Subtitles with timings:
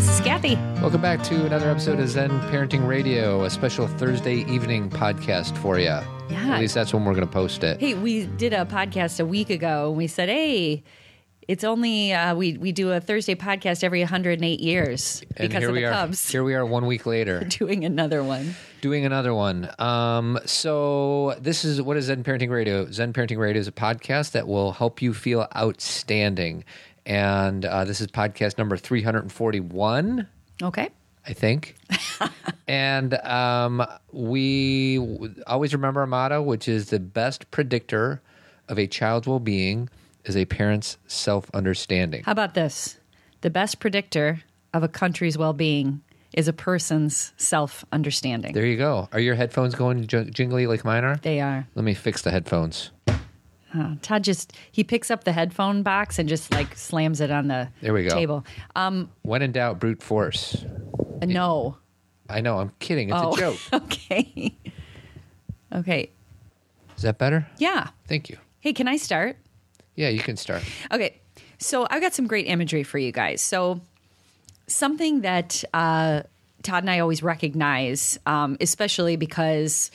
[0.00, 0.54] this is Cathy.
[0.80, 5.78] Welcome back to another episode of Zen Parenting Radio, a special Thursday evening podcast for
[5.78, 5.84] you.
[5.84, 6.54] Yeah.
[6.54, 7.78] At least that's when we're going to post it.
[7.80, 10.84] Hey, we did a podcast a week ago and we said, hey,
[11.46, 15.74] it's only uh, we we do a Thursday podcast every 108 years and because of
[15.74, 15.92] the are.
[15.92, 18.54] Cubs Here we are one week later doing another one.
[18.80, 19.68] doing another one.
[19.78, 22.90] Um, so this is what is Zen Parenting Radio?
[22.90, 26.64] Zen Parenting Radio is a podcast that will help you feel outstanding.
[27.10, 30.28] And uh, this is podcast number 341.
[30.62, 30.88] Okay.
[31.26, 31.74] I think.
[32.68, 38.22] and um, we w- always remember our motto, which is the best predictor
[38.68, 39.88] of a child's well being
[40.24, 42.22] is a parent's self understanding.
[42.22, 43.00] How about this?
[43.40, 46.02] The best predictor of a country's well-being
[46.32, 48.52] is a person's self-understanding.
[48.54, 49.08] There you go.
[49.12, 51.16] Are your headphones going j- jingly like mine are?
[51.16, 51.66] they are.
[51.74, 52.92] Let me fix the headphones.
[53.74, 57.48] Uh, Todd just he picks up the headphone box and just like slams it on
[57.48, 58.10] the There we go.
[58.14, 58.44] table.
[58.74, 60.64] Um, When in doubt, brute force.
[61.22, 61.76] no.
[62.28, 63.10] I know, I'm kidding.
[63.10, 63.58] It's oh, a joke.
[63.72, 64.54] okay.
[65.74, 66.10] okay.
[66.96, 67.46] Is that better?
[67.58, 67.88] Yeah.
[68.06, 68.38] Thank you.
[68.60, 69.36] Hey, can I start?
[69.96, 70.62] Yeah, you can start.
[70.92, 71.18] Okay,
[71.58, 73.40] so I've got some great imagery for you guys.
[73.40, 73.80] So,
[74.66, 76.22] something that uh,
[76.62, 79.90] Todd and I always recognize, um, especially because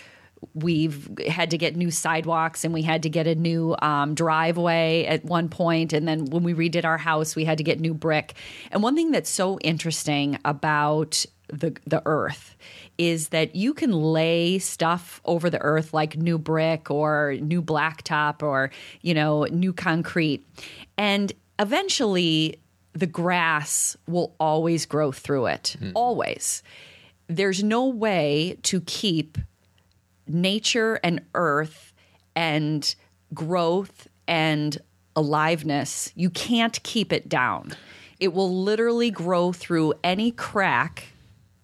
[0.53, 5.05] we've had to get new sidewalks and we had to get a new um, driveway
[5.05, 7.93] at one point, and then when we redid our house, we had to get new
[7.93, 8.33] brick.
[8.71, 12.55] And one thing that's so interesting about the the earth
[12.97, 18.41] is that you can lay stuff over the earth like new brick or new blacktop
[18.41, 20.45] or you know new concrete.
[20.97, 22.59] And eventually
[22.93, 25.75] the grass will always grow through it.
[25.93, 26.63] Always.
[27.27, 29.37] There's no way to keep
[30.27, 31.93] nature and earth
[32.35, 32.95] and
[33.33, 34.77] growth and
[35.15, 37.71] aliveness you can't keep it down
[38.19, 41.05] it will literally grow through any crack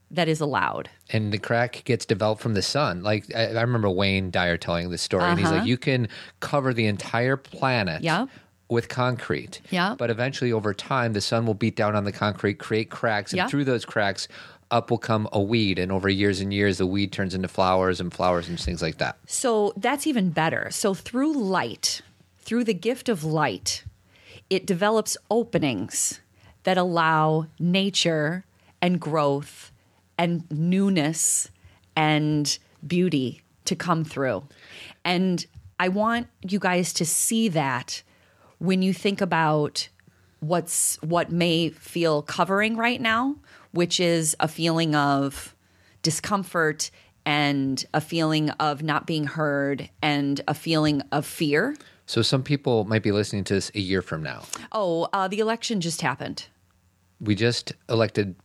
[0.10, 3.04] that is allowed and the crack gets developed from the sun.
[3.04, 5.58] Like I, I remember Wayne Dyer telling this story, and he's Uh-huh.
[5.60, 6.08] like, "You can
[6.40, 8.28] cover the entire planet Yeah.
[8.70, 9.96] with concrete, Yeah.
[9.98, 13.38] but eventually, over time, the sun will beat down on the concrete, create cracks, and
[13.40, 13.48] Yeah.
[13.48, 14.30] through those cracks."
[14.72, 18.00] Up will come a weed, and over years and years, the weed turns into flowers
[18.00, 19.18] and flowers and things like that.
[19.28, 20.70] So that's even better.
[20.72, 22.02] So through light,
[22.40, 23.84] through the gift of light,
[24.50, 26.22] it develops openings
[26.64, 28.46] that allow nature
[28.82, 29.72] and growth
[30.18, 31.50] and newness
[31.96, 34.44] and beauty to come through.
[35.04, 35.46] And
[35.80, 38.04] I want you guys to see that
[38.60, 39.90] when you think about
[40.40, 43.36] what's what may feel covering right now,
[43.72, 45.56] which is a feeling of
[46.04, 46.92] discomfort
[47.26, 51.76] and a feeling of not being heard and a feeling of fear.
[52.06, 54.44] So, some people might be listening to this a year from now.
[54.72, 56.48] Oh, uh, the election just happened.
[57.20, 58.36] We just elected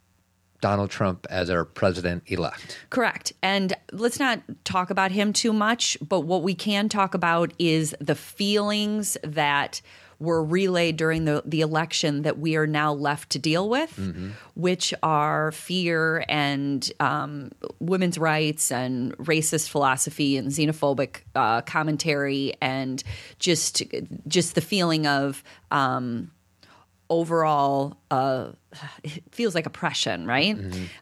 [0.60, 2.78] Donald Trump as our president elect.
[2.90, 3.32] Correct.
[3.42, 7.94] And let's not talk about him too much, but what we can talk about is
[8.00, 9.80] the feelings that
[10.18, 13.98] were relayed during the, the election that we are now left to deal with,
[14.54, 17.50] which are fear and um,
[17.80, 23.02] women's rights and racist philosophy and xenophobic uh, commentary and
[23.38, 23.82] just
[24.26, 26.30] just the feeling of um,
[27.10, 28.48] overall uh,
[29.04, 30.56] it feels like oppression right?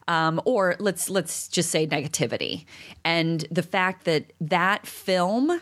[0.07, 2.65] Um, or let's let's just say negativity.
[3.03, 5.61] And the fact that that film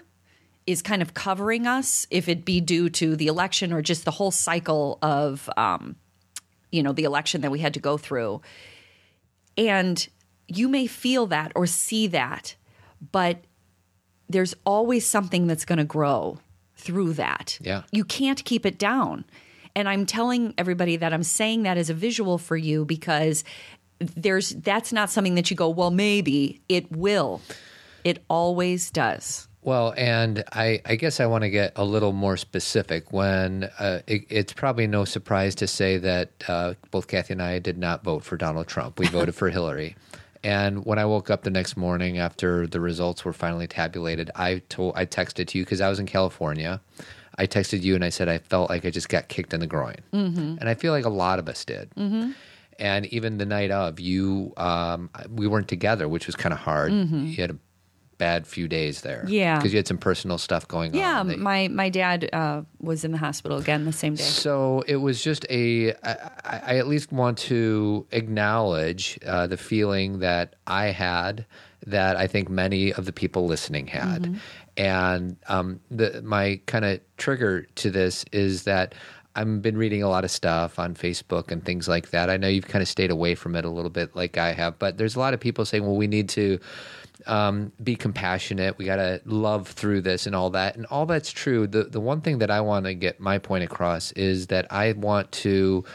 [0.66, 4.12] is kind of covering us if it be due to the election or just the
[4.12, 5.96] whole cycle of um,
[6.72, 8.42] you know the election that we had to go through.
[9.58, 10.08] And
[10.48, 12.56] you may feel that or see that
[13.12, 13.44] but
[14.30, 16.40] there's always something that's going to grow
[16.76, 17.58] through that.
[17.62, 17.84] Yeah.
[17.92, 19.26] you can't keep it down.
[19.76, 23.44] And i'm telling everybody that i'm saying that as a visual for you because
[23.98, 27.42] there's that's not something that you go well maybe it will.
[28.04, 32.38] It always does Well, and I, I guess I want to get a little more
[32.38, 33.14] specific.
[33.14, 37.60] When uh, it, it's probably no surprise to say that uh, both Cathy and I
[37.60, 39.00] did not vote for Donald Trump.
[39.00, 39.96] We voted for Hillary.
[40.44, 44.62] And when I woke up the next morning after the results were finally tabulated, I
[44.68, 46.82] told I texted to you because I was in California.
[47.38, 49.68] I texted you and I said I felt like I just got kicked in the
[49.68, 50.58] groin, mm-hmm.
[50.60, 51.90] and I feel like a lot of us did.
[51.96, 52.32] Mm-hmm.
[52.80, 56.92] And even the night of, you, um, we weren't together, which was kind of hard.
[56.92, 57.58] You had a
[58.24, 59.58] bad few days there, Yeah.
[59.58, 61.30] because you had some personal stuff going yeah on.
[61.30, 65.00] Yeah, my my dad uh, was in the hospital again the same day so it
[65.08, 65.94] was just a.
[66.12, 66.16] I,
[66.72, 71.46] I at least want to acknowledge uh, the feeling that I had,
[71.88, 74.40] that I think many of the people listening had,
[74.78, 78.96] and um, the my kind of trigger to this is that
[79.36, 82.30] I've been reading a lot of stuff on Facebook and things like that.
[82.30, 84.78] I know you've kind of stayed away from it a little bit, like I have,
[84.78, 86.60] but there's a lot of people saying, well, we need to
[87.28, 88.78] um, be compassionate.
[88.78, 90.76] We got to love through this and all that.
[90.76, 91.68] And all that's true.
[91.68, 94.94] The, the one thing that I want to get my point across is that I
[94.94, 95.86] want to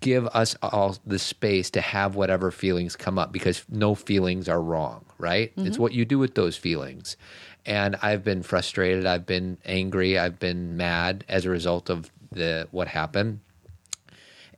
[0.00, 4.60] give us all the space to have whatever feelings come up because no feelings are
[4.60, 5.52] wrong, right?
[5.56, 7.16] It's what you do with those feelings.
[7.64, 12.68] And I've been frustrated, I've been angry, I've been mad as a result of the
[12.70, 13.40] what happened.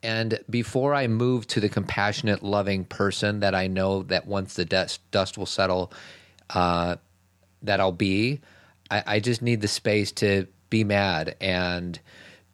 [0.07, 4.65] And before I move to the compassionate, loving person that I know that once the
[4.65, 5.93] dust, dust will settle,
[6.51, 6.95] uh,
[7.63, 8.41] that I'll be,
[8.89, 11.99] I, I just need the space to be mad and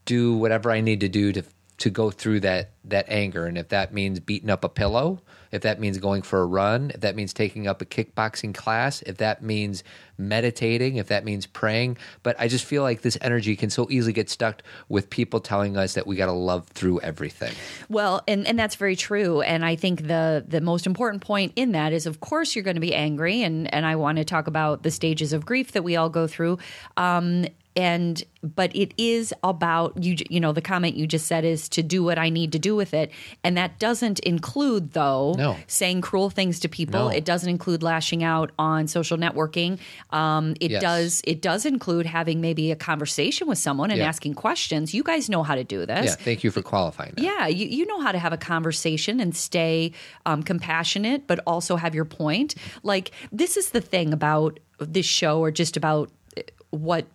[0.06, 1.42] do whatever I need to do to
[1.76, 3.44] to go through that that anger.
[3.44, 5.20] And if that means beating up a pillow,
[5.52, 9.02] if that means going for a run, if that means taking up a kickboxing class,
[9.02, 9.84] if that means
[10.18, 11.98] meditating, if that means praying.
[12.22, 15.76] But I just feel like this energy can so easily get stuck with people telling
[15.76, 17.52] us that we got to love through everything.
[17.88, 19.42] Well, and, and that's very true.
[19.42, 22.76] And I think the the most important point in that is, of course, you're going
[22.76, 25.84] to be angry, and and I want to talk about the stages of grief that
[25.84, 26.58] we all go through.
[26.96, 27.46] Um,
[27.76, 31.82] and but it is about you you know the comment you just said is to
[31.82, 33.10] do what i need to do with it
[33.44, 35.56] and that doesn't include though No.
[35.68, 37.08] saying cruel things to people No.
[37.08, 39.78] it doesn't include lashing out on social networking
[40.10, 40.82] um, it Yes.
[40.82, 44.08] does it does include having maybe a conversation with someone and Yeah.
[44.08, 47.22] asking questions you guys know how to do this Yeah, thank you for qualifying that.
[47.22, 49.92] yeah, you, you know how to have a conversation and stay
[50.26, 52.54] um, compassionate, but also have your point.
[52.82, 57.06] Like, this is the thing about this show, or just about uh, what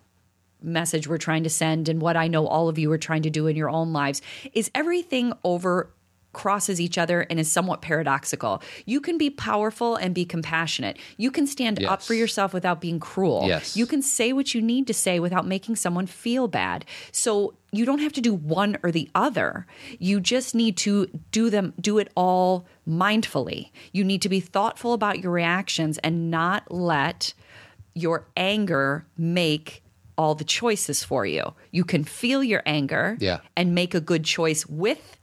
[0.62, 3.30] message we're trying to send and what I know all of you are trying to
[3.30, 4.22] do in your own lives
[4.52, 5.90] is everything over
[6.32, 8.62] crosses each other and is somewhat paradoxical.
[8.84, 10.98] You can be powerful and be compassionate.
[11.16, 13.44] You can stand up for yourself without being cruel.
[13.46, 13.76] Yes.
[13.76, 16.84] You can say what you need to say without making someone feel bad.
[17.12, 19.66] So you don't have to do one or the other.
[19.98, 23.70] You just need to do them do it all mindfully.
[23.92, 27.34] You need to be thoughtful about your reactions and not let
[27.94, 29.82] your anger make
[30.18, 31.54] all the choices for you.
[31.70, 33.38] You can feel your anger Yeah.
[33.56, 35.16] and make a good choice with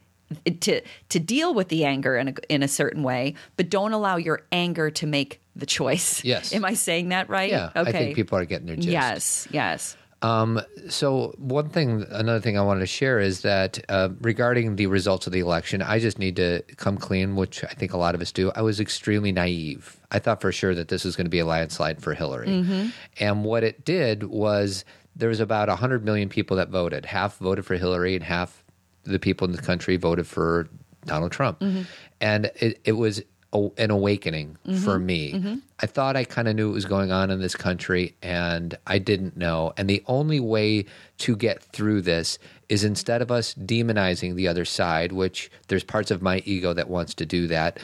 [0.62, 4.15] to to deal with the anger in a, in a certain way, but don't allow
[4.15, 6.24] your anger to make the choice.
[6.24, 6.51] Yes.
[6.53, 7.51] Am I saying that right?
[7.51, 8.88] Yeah, I think people are getting their gist.
[8.88, 9.97] Yes, yes.
[10.25, 14.88] Um, so one thing, another thing I wanted to share is that uh, regarding the
[14.88, 18.16] results of the election, I just need to come clean, which I think a lot
[18.16, 18.51] of us do.
[18.56, 19.98] I was extremely naive.
[20.10, 22.88] I thought for sure that this was going to be a landslide for Hillary, mm-hmm.
[23.19, 24.83] and what it did was
[25.16, 27.06] there was about hundred million people that voted.
[27.06, 28.63] Half voted for Hillary, and half
[29.04, 30.68] the people in the country voted for
[31.06, 31.83] Donald Trump, mm-hmm.
[32.19, 33.22] and it, it was
[33.56, 35.06] a, an awakening for mm-hmm.
[35.06, 35.34] me.
[35.34, 35.56] Mm-hmm.
[35.80, 39.00] I thought I kind of knew what was going on in this country, and I
[39.00, 39.74] didn't know.
[39.78, 40.86] And the only way
[41.19, 42.38] to get through this
[42.69, 46.90] is instead of us demonizing the other side, which there's parts of my ego that
[46.90, 47.80] wants to do that.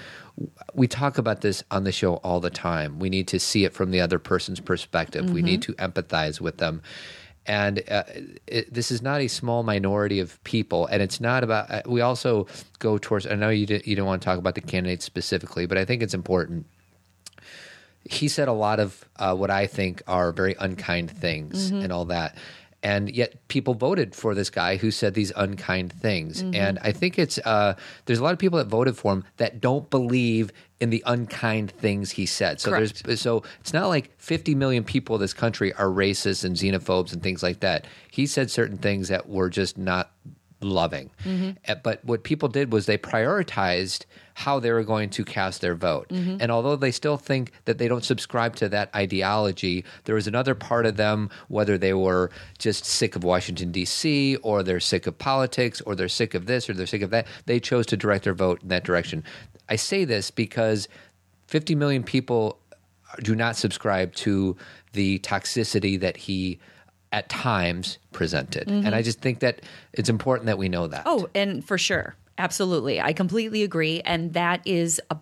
[0.73, 2.99] We talk about this on the show all the time.
[2.99, 5.29] We need to see it from the other person's perspective.
[5.29, 5.73] We need mm-hmm.
[5.73, 6.81] to empathize with them
[7.45, 8.03] and uh,
[8.47, 10.85] it, this is not a small minority of people.
[10.85, 12.47] And it's not about uh, we also
[12.79, 15.65] go towards i know you, did, you don't want to talk about the candidates specifically
[15.65, 16.65] but i think it's important.
[18.03, 22.05] He said a lot of uh, what i think are very unkind things and all
[22.05, 22.37] that.
[22.83, 26.41] And yet people voted for this guy who said these unkind things.
[26.55, 29.61] And i think it's uh, there's a lot of people that voted for him that
[29.61, 33.03] don't believe in the unkind things he said so Correct.
[33.05, 37.13] there's so it's not like 50 million people in this country are racist and xenophobes
[37.13, 37.85] and things like that.
[38.11, 40.11] He said certain things that were just not
[40.63, 41.09] loving.
[41.67, 45.75] Uh, But what people did was they prioritized how they were going to cast their
[45.75, 46.07] vote.
[46.09, 50.55] And although they still think that they don't subscribe to that ideology, there was another
[50.55, 55.17] part of them, whether they were just sick of Washington, D.C., or they're sick of
[55.17, 58.23] politics, or they're sick of this, or they're sick of that, they chose to direct
[58.23, 59.23] their vote in that direction.
[59.69, 60.87] I say this because
[61.47, 62.59] 50 million people
[63.23, 64.55] do not subscribe to
[64.93, 66.59] the toxicity that he
[67.11, 68.69] at times presented.
[68.69, 71.03] And I just think that it's important that we know that.
[71.05, 72.15] Oh, and for sure.
[72.37, 73.01] Absolutely.
[73.01, 73.99] I completely agree.
[74.01, 75.17] And that is a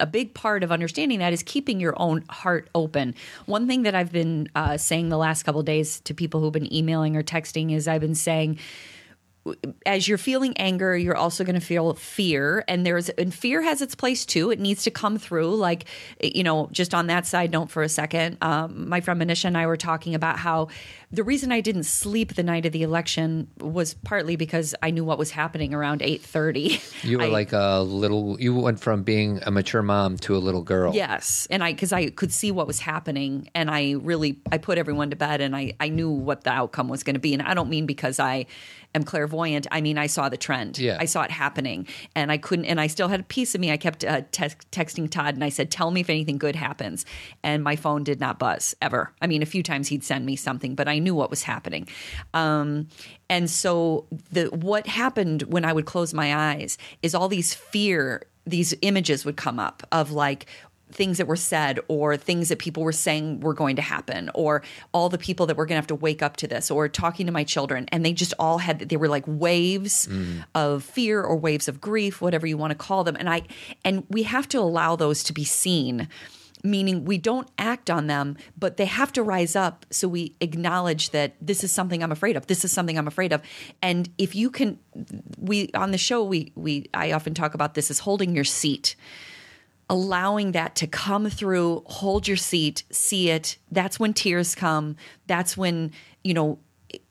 [0.00, 3.14] a big part of understanding that is keeping your own heart open.
[3.46, 6.52] One thing that I've been uh, saying the last couple of days to people who've
[6.52, 8.58] been emailing or texting is I've been saying,
[9.86, 13.80] as you're feeling anger, you're also going to feel fear, and there's and fear has
[13.80, 14.50] its place too.
[14.50, 15.56] It needs to come through.
[15.56, 15.86] Like
[16.22, 19.56] you know, just on that side note for a second, um, my friend Manisha and
[19.56, 20.68] I were talking about how
[21.10, 25.04] the reason I didn't sleep the night of the election was partly because I knew
[25.04, 26.80] what was happening around eight thirty.
[27.02, 30.62] you were like a little, you went from being a mature mom to a little
[30.62, 30.94] girl.
[30.94, 34.78] Yes, and I because I could see what was happening, and I really I put
[34.78, 37.42] everyone to bed, and I I knew what the outcome was going to be, and
[37.42, 38.46] I don't mean because I
[38.98, 40.78] am clairvoyant I mean, I saw the trend.
[40.78, 40.98] Yeah.
[41.00, 42.66] I saw it happening, and I couldn't.
[42.66, 43.70] And I still had a piece of me.
[43.70, 47.06] I kept uh, te- texting Todd, and I said, "Tell me if anything good happens."
[47.42, 49.12] And my phone did not buzz ever.
[49.22, 51.88] I mean, a few times he'd send me something, but I knew what was happening.
[52.34, 52.88] Um,
[53.30, 58.22] and so, the what happened when I would close my eyes is all these fear,
[58.46, 60.46] these images would come up of like
[60.90, 64.62] things that were said or things that people were saying were going to happen or
[64.92, 67.26] all the people that were going to have to wake up to this or talking
[67.26, 67.86] to my children.
[67.92, 70.44] And they just all had they were like waves mm.
[70.54, 73.16] of fear or waves of grief whatever you want to call them.
[73.16, 73.42] And i
[73.84, 76.08] and we have to allow those to be seen
[76.64, 81.10] meaning we don't act on them but they have to rise up so we acknowledge
[81.10, 83.42] that this is something i'm afraid of this is something i'm afraid of.
[83.82, 84.78] And if you can
[85.38, 88.96] we on the show we we i often talk about this as holding your seat
[89.90, 93.56] allowing that to come through, hold your seat, see it.
[93.70, 94.96] That's when tears come.
[95.26, 95.92] That's when,
[96.22, 96.58] you know,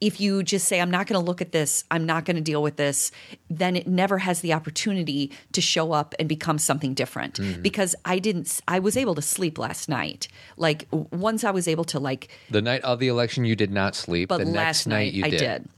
[0.02, 2.42] if you just say, I'm not going to look at this, I'm not going to
[2.42, 3.12] deal with this,
[3.50, 7.38] then it never has the opportunity to show up and become something different.
[7.38, 7.62] Hmm.
[7.62, 10.28] Because I didn't, I was able to sleep last night.
[10.56, 13.96] Like once I was able to, like, The night of the election, you did not
[13.96, 14.30] sleep.
[14.30, 15.40] but the last next night, you I did.
[15.40, 15.70] did.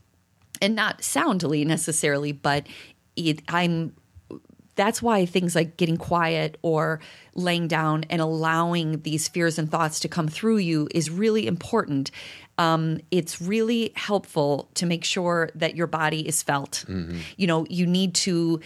[0.62, 2.66] and not soundly necessarily, but
[3.16, 3.94] it, I'm.
[4.80, 7.00] That's why things like getting quiet or
[7.34, 12.10] laying down and allowing these fears and thoughts to come through you is really important.
[12.56, 16.84] Um, it's really helpful to make sure that your body is felt.
[17.36, 18.60] You know, you need to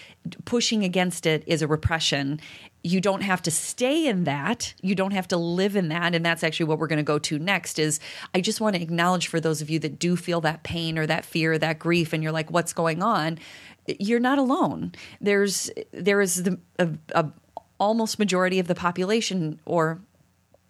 [0.44, 2.40] pushing against it is a repression.
[2.84, 4.74] You don't have to stay in that.
[4.82, 6.14] You don't have to live in that.
[6.14, 7.98] And that's actually what we're going to go to next is
[8.34, 11.06] I just want to acknowledge for those of you that do feel that pain or
[11.06, 13.38] that fear, that grief, and you're like, what's going on?
[13.86, 14.92] You're not alone.
[15.20, 17.30] There's there is the a, a
[17.78, 20.00] almost majority of the population or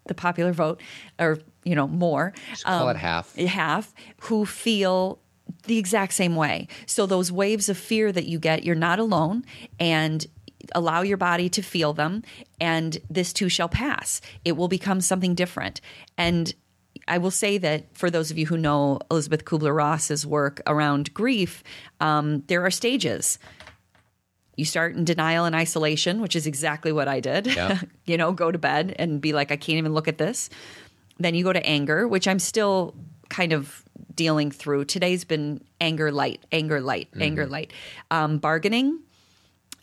[0.07, 0.81] the popular vote
[1.19, 3.35] or you know more call um, it half.
[3.35, 5.19] half who feel
[5.63, 6.67] the exact same way.
[6.85, 9.45] So those waves of fear that you get, you're not alone
[9.79, 10.25] and
[10.73, 12.23] allow your body to feel them
[12.59, 14.21] and this too shall pass.
[14.43, 15.81] It will become something different.
[16.17, 16.53] And
[17.07, 21.13] I will say that for those of you who know Elizabeth Kubler Ross's work around
[21.13, 21.63] grief,
[21.99, 23.37] um, there are stages.
[24.55, 27.47] You start in denial and isolation, which is exactly what I did.
[27.47, 27.81] Yeah.
[28.05, 30.49] you know, go to bed and be like, I can't even look at this.
[31.19, 32.95] Then you go to anger, which I'm still
[33.29, 33.83] kind of
[34.13, 34.85] dealing through.
[34.85, 37.71] Today's been anger light, anger light, anger light.
[38.11, 38.99] Um, bargaining,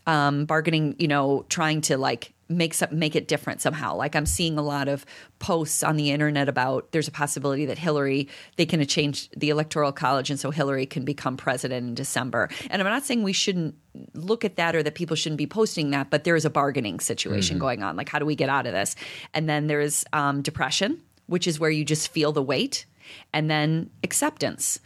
[0.07, 3.95] um, bargaining, you know, trying to like make some, make it different somehow.
[3.97, 5.05] Like I'm seeing a lot of
[5.39, 9.93] posts on the internet about there's a possibility that Hillary they can change the electoral
[9.93, 12.49] college and so Hillary can become president in December.
[12.71, 13.75] And I'm not saying we shouldn't
[14.15, 17.01] look at that or that people shouldn't be posting that, but there is a bargaining
[17.01, 17.97] situation going on.
[17.97, 18.97] Like how do we get out of this?
[19.35, 22.87] And then there's um, depression, which is where you just feel the weight,
[23.33, 24.81] and then acceptance.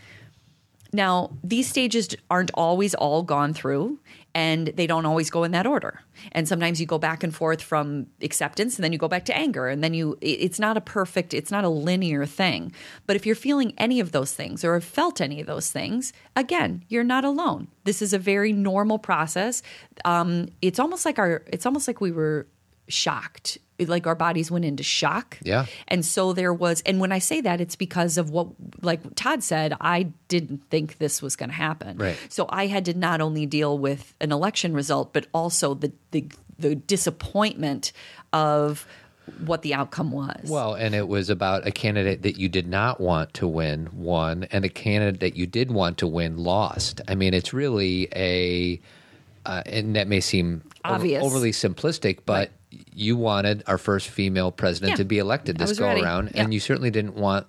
[0.93, 3.99] Now, these stages aren't always all gone through,
[4.37, 6.03] and they don't always go in that order.
[6.33, 9.37] And sometimes you go back and forth from acceptance, and then you go back to
[9.37, 12.71] anger, and then you, it's not a perfect, it's not a linear thing.
[13.07, 16.13] But if you're feeling any of those things or have felt any of those things,
[16.37, 17.69] again, you're not alone.
[17.85, 19.63] This is a very normal process.
[20.05, 22.47] Um, it's almost like our, it's almost like we were
[22.89, 23.59] shocked.
[23.79, 25.39] Like our bodies went into shock.
[25.43, 25.67] Yeah.
[25.89, 28.49] And so there was, and when I say that, it's because of what,
[28.81, 31.99] like Todd said, I didn't think this was going to happen.
[31.99, 32.17] Right.
[32.31, 36.27] So I had to not only deal with an election result, but also the the,
[36.59, 37.93] the disappointment
[38.33, 38.87] of
[39.45, 40.49] what the outcome was.
[40.49, 44.45] Well, and it was about a candidate that you did not want to win won,
[44.53, 47.01] and a candidate that you did want to win lost.
[47.09, 48.81] I mean, it's really a,
[49.45, 50.63] uh, and that may seem
[50.95, 51.25] Obvious.
[51.25, 54.97] overly simplistic, but you wanted our first female president Yeah.
[54.97, 56.03] to be elected this go ready.
[56.03, 56.43] around, Yeah.
[56.45, 57.47] and you certainly didn't want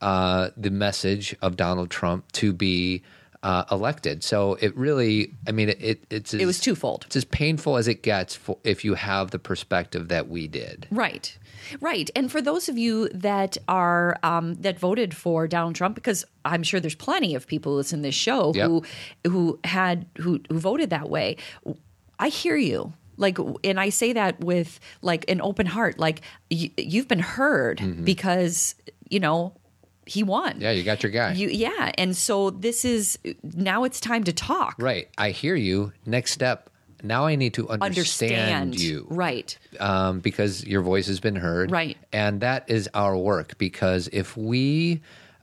[0.00, 3.02] uh, the message of Donald Trump to be.
[3.42, 7.04] Uh, elected, so it really, I mean, it, it it's it was twofold.
[7.06, 10.86] It's as painful as it gets for, if you have the perspective that we did.
[10.90, 11.38] Right,
[11.80, 12.10] right.
[12.14, 16.62] And for those of you that are um, that voted for Donald Trump, because I'm
[16.62, 18.66] sure there's plenty of people who listen to this show Yep.
[18.66, 18.84] who
[19.26, 21.38] who had who who voted that way.
[22.20, 22.92] I hear you.
[23.16, 25.98] Like, and I say that with like an open heart.
[25.98, 28.74] Like, y- you've been heard because
[29.10, 29.52] you know
[30.06, 30.52] he won.
[30.52, 30.62] Mm-hmm.
[30.62, 31.32] Yeah, you got your guy.
[31.32, 33.84] You, yeah, and so this is now.
[33.84, 34.76] It's time to talk.
[34.78, 35.08] Right.
[35.18, 35.92] I hear you.
[36.06, 36.70] Next step.
[37.02, 39.58] Now I need to understand, Understand you right?
[39.80, 41.70] um, because your voice has been heard.
[41.70, 41.96] Right.
[42.12, 45.00] And that is our work because if we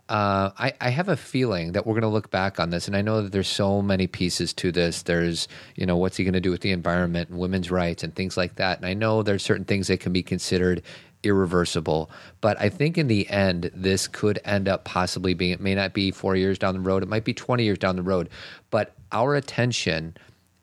[0.09, 2.95] uh, I, I have a feeling that we're going to look back on this, and
[2.95, 5.03] I know that there's so many pieces to this.
[5.03, 8.15] There's, you know, what's he going to do with the environment and women's rights and
[8.15, 8.77] things like that.
[8.77, 10.81] And I know there's certain things that can be considered
[11.23, 12.09] irreversible.
[12.41, 15.93] But I think in the end, this could end up possibly being, it may not
[15.93, 18.29] be four years down the road, it might be 20 years down the road.
[18.69, 20.15] But our attention,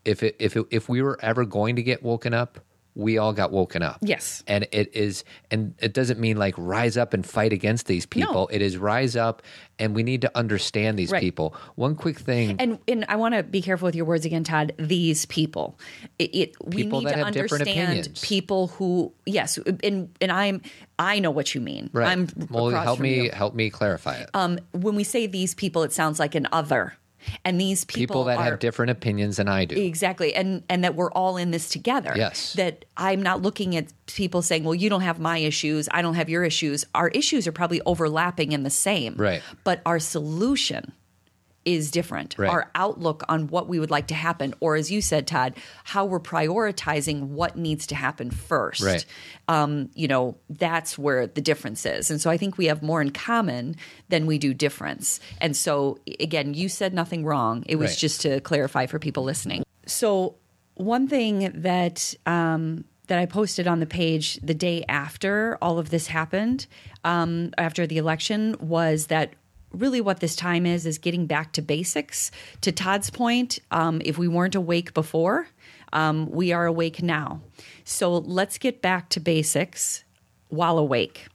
[0.05, 2.59] if, it, if, it, if we were ever going to get woken up,
[2.95, 3.97] we all got woken up.
[4.01, 4.41] Yes.
[4.47, 8.33] And it is, and it doesn't mean like rise up and fight against these people.
[8.33, 8.47] No.
[8.47, 9.41] It is rise up
[9.77, 11.19] and we need to understand these Right.
[11.21, 11.53] people.
[11.75, 12.55] One quick thing.
[12.57, 14.71] And and I want to be careful with your words again, Todd.
[14.77, 15.77] These people,
[16.17, 18.21] it, it we need that to have different understand opinions.
[18.21, 20.61] people who yes, and and I'm
[20.97, 21.89] I know what you mean.
[21.91, 22.07] right.
[22.07, 23.31] I'm well, help from me, you.
[23.31, 24.29] help me clarify it.
[24.33, 26.93] Um, when we say these people, it sounds like an other,
[27.43, 29.75] and these people, people that are, have different opinions than I do.
[29.75, 32.13] Exactly, and and that we're all in this together.
[32.15, 32.53] Yes.
[32.53, 36.15] That I'm not looking at people saying, "Well, you don't have my issues, I don't
[36.15, 39.15] have your issues." Our issues are probably overlapping and the same.
[39.15, 39.41] Right.
[39.63, 40.93] But our solution
[41.65, 42.35] is different.
[42.37, 42.49] Right.
[42.49, 46.05] Our outlook on what we would like to happen, or as you said, Todd, how
[46.05, 48.81] we're prioritizing what needs to happen first.
[48.81, 49.05] Right.
[49.47, 52.11] Um, you know, that's where the difference is.
[52.11, 53.75] And so I think we have more in common
[54.09, 55.19] than we do difference.
[55.41, 57.63] And so again, you said nothing wrong.
[57.67, 57.97] It was Right.
[57.97, 59.63] just to clarify for people listening.
[59.85, 60.35] So
[60.75, 65.89] one thing that um, that I posted on the page the day after all of
[65.91, 66.65] this happened,
[67.03, 69.33] um, after the election, was that
[69.75, 72.31] really what this time is is getting back to basics.
[72.61, 75.47] To Todd's point, um, if we weren't awake before,
[75.93, 77.41] um, we are awake now.
[77.83, 80.03] So let's get back to basics
[80.49, 81.27] while awake.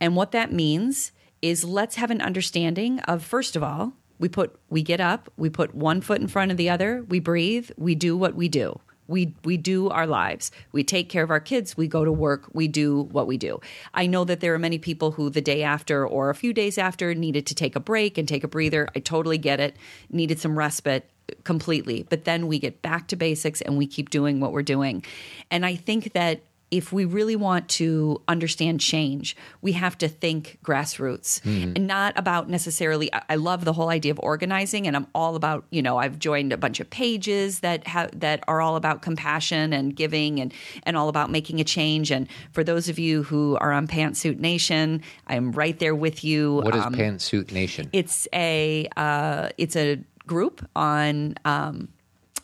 [0.00, 4.58] And what that means is let's have an understanding of first of all, we put
[4.70, 7.94] we get up, we put one foot in front of the other, we breathe, we
[7.94, 8.80] do what we do.
[9.06, 10.50] We we do our lives.
[10.72, 13.60] We take care of our kids, we go to work, we do what we do.
[13.92, 16.78] I know that there are many people who the day after or a few days
[16.78, 18.88] after needed to take a break and take a breather.
[18.96, 19.76] I totally get it.
[20.10, 21.08] Needed some respite
[21.44, 22.06] completely.
[22.08, 25.04] But then we get back to basics and we keep doing what we're doing.
[25.50, 30.58] And I think that if we really want to understand change, we have to think
[30.64, 33.10] grassroots and not about necessarily.
[33.28, 35.66] I love the whole idea of organizing, and I'm all about.
[35.70, 39.72] You know, I've joined a bunch of pages that have that are all about compassion
[39.72, 42.10] and giving, and and all about making a change.
[42.10, 46.56] And for those of you who are on Pantsuit Nation, I'm right there with you.
[46.56, 47.88] What is Um, Pantsuit Nation?
[47.92, 51.88] it's a uh, it's a group on um,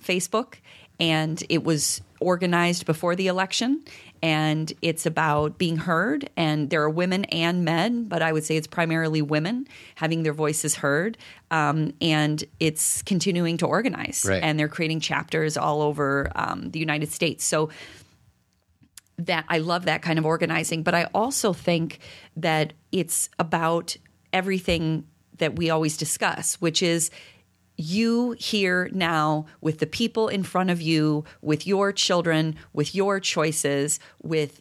[0.03, 0.55] Facebook,
[1.01, 3.83] and it was organized before the election.
[4.23, 8.57] And it's about being heard, and there are women and men, but I would say
[8.57, 11.17] it's primarily women having their voices heard.
[11.51, 14.43] Um, and it's continuing to organize, Right.
[14.43, 17.45] and they're creating chapters all over um, the United States.
[17.45, 17.71] So
[19.19, 21.99] that I love that kind of organizing, but I also think
[22.37, 23.97] that it's about
[24.33, 25.05] everything
[25.39, 27.11] that we always discuss, which is
[27.81, 33.21] you here now with the people in front of you, with your children, with your
[33.21, 34.61] choices, with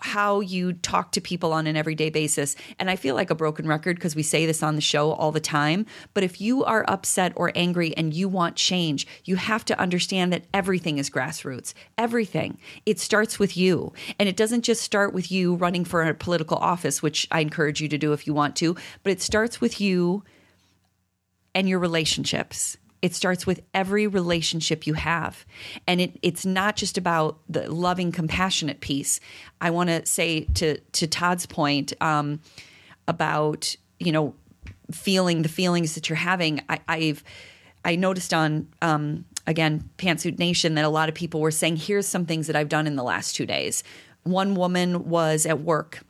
[0.00, 2.56] how you talk to people on an everyday basis.
[2.78, 5.32] And I feel like a broken record because we say this on the show all
[5.32, 5.86] the time.
[6.14, 10.32] But if you are upset or angry and you want change, you have to understand
[10.32, 11.74] that everything is grassroots.
[11.96, 12.58] Everything.
[12.84, 13.92] It starts with you.
[14.18, 17.80] And it doesn't just start with you running for a political office, which I encourage
[17.80, 20.24] you to do if you want to, but it starts with you
[21.56, 22.76] and your relationships.
[23.00, 25.46] It starts with every relationship you have.
[25.86, 29.20] And it, it's not just about the loving, compassionate piece.
[29.60, 32.40] I want to say to, to Todd's point um,
[33.08, 34.34] about, you know,
[34.90, 36.60] feeling the feelings that you're having.
[36.68, 37.24] I, I've,
[37.84, 42.06] I noticed on, um, again, Pantsuit Nation that a lot of people were saying, here's
[42.06, 43.82] some things that I've done in the last two days.
[44.24, 46.00] One woman was at work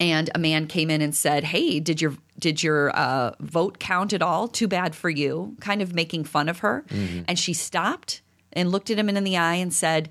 [0.00, 4.12] and a man came in and said, "Hey, did your did your uh, vote count
[4.12, 4.48] at all?
[4.48, 6.84] Too bad for you." Kind of making fun of her,
[7.26, 10.08] and she stopped and looked at him in the eye and said,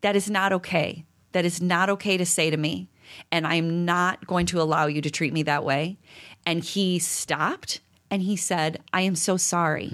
[0.00, 1.04] "That is not okay.
[1.32, 2.88] That is not okay to say to me,
[3.30, 5.98] and I am not going to allow you to treat me that way."
[6.46, 9.88] And he stopped and he said, "I am so sorry."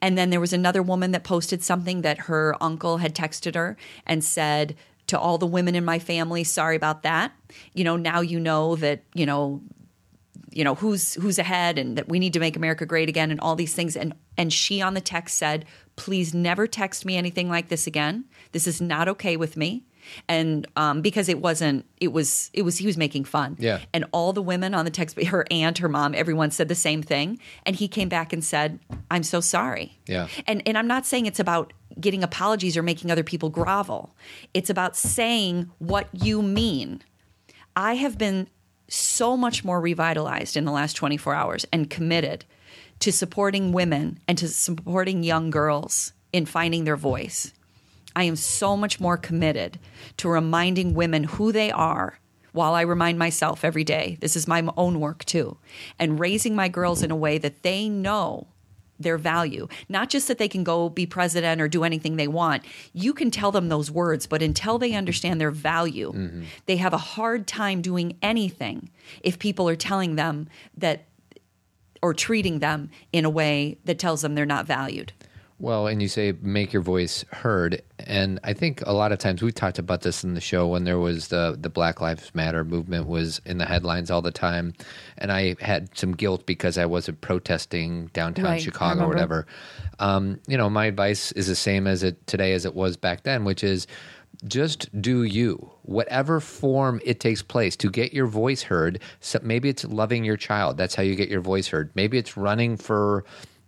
[0.00, 3.76] And then there was another woman that posted something that her uncle had texted her
[4.06, 4.76] and said,
[5.12, 7.32] to all the women in my family, sorry about that.
[7.74, 9.60] You know, now you know that, you know,
[10.50, 13.40] you know who's who's ahead and that we need to make America great again and
[13.40, 15.64] all these things and and she on the text said,
[15.96, 18.24] "Please never text me anything like this again.
[18.52, 19.84] This is not okay with me."
[20.28, 23.56] And um, because it wasn't, it was, it was, he was making fun.
[23.58, 23.80] Yeah.
[23.92, 27.02] And all the women on the text, her aunt, her mom, everyone said the same
[27.02, 27.38] thing.
[27.64, 28.78] And he came back and said,
[29.10, 30.28] "I'm so sorry." Yeah.
[30.46, 34.14] And and I'm not saying it's about getting apologies or making other people grovel.
[34.54, 37.02] It's about saying what you mean.
[37.76, 38.48] I have been
[38.88, 42.44] so much more revitalized in the last 24 hours and committed
[43.00, 47.52] to supporting women and to supporting young girls in finding their voice.
[48.14, 49.78] I am so much more committed
[50.18, 52.18] to reminding women who they are
[52.52, 54.18] while I remind myself every day.
[54.20, 55.56] This is my own work too.
[55.98, 58.48] And raising my girls in a way that they know
[58.98, 59.68] their value.
[59.88, 62.64] Not just that they can go be president or do anything they want.
[62.92, 66.42] You can tell them those words, but until they understand their value, mm-hmm.
[66.66, 68.90] they have a hard time doing anything
[69.22, 71.06] if people are telling them that
[72.00, 75.12] or treating them in a way that tells them they're not valued.
[75.62, 79.42] Well, and you say make your voice heard, and I think a lot of times
[79.42, 82.64] we talked about this in the show when there was the the Black Lives Matter
[82.64, 84.74] movement was in the headlines all the time,
[85.18, 89.46] and I had some guilt because I wasn't protesting downtown right, Chicago or whatever.
[90.00, 93.22] Um, you know, my advice is the same as it today as it was back
[93.22, 93.86] then, which is
[94.48, 95.70] just do you.
[95.82, 100.36] Whatever form it takes place to get your voice heard so maybe it's loving your
[100.36, 100.76] child.
[100.76, 101.92] That's how you get your voice heard.
[101.94, 103.24] Maybe it's running for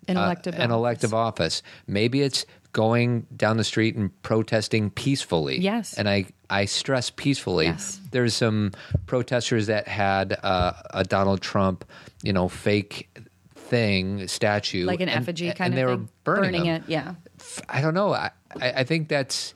[0.09, 1.63] an uh, elective, uh, an elective office.
[1.87, 5.59] Maybe it's going down the street and protesting peacefully.
[5.61, 5.95] Yes.
[5.95, 7.67] And I, I stress peacefully.
[7.67, 8.01] Yes.
[8.11, 8.73] There's some
[9.07, 11.85] protesters that had uh, a Donald Trump,
[12.23, 13.09] you know, fake
[13.55, 16.83] thing statue, like an and, effigy kind and of, and they were burning, burning it.
[16.87, 17.15] Yeah.
[17.69, 18.13] I don't know.
[18.13, 19.55] I, I think that's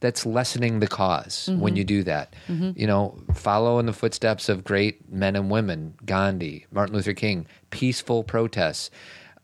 [0.00, 1.60] that's lessening the because mm-hmm.
[1.60, 2.34] when you do that.
[2.48, 2.72] Mm-hmm.
[2.78, 7.46] You know, follow in the footsteps of great men and women, Gandhi, Martin Luther King,
[7.70, 8.90] peaceful protests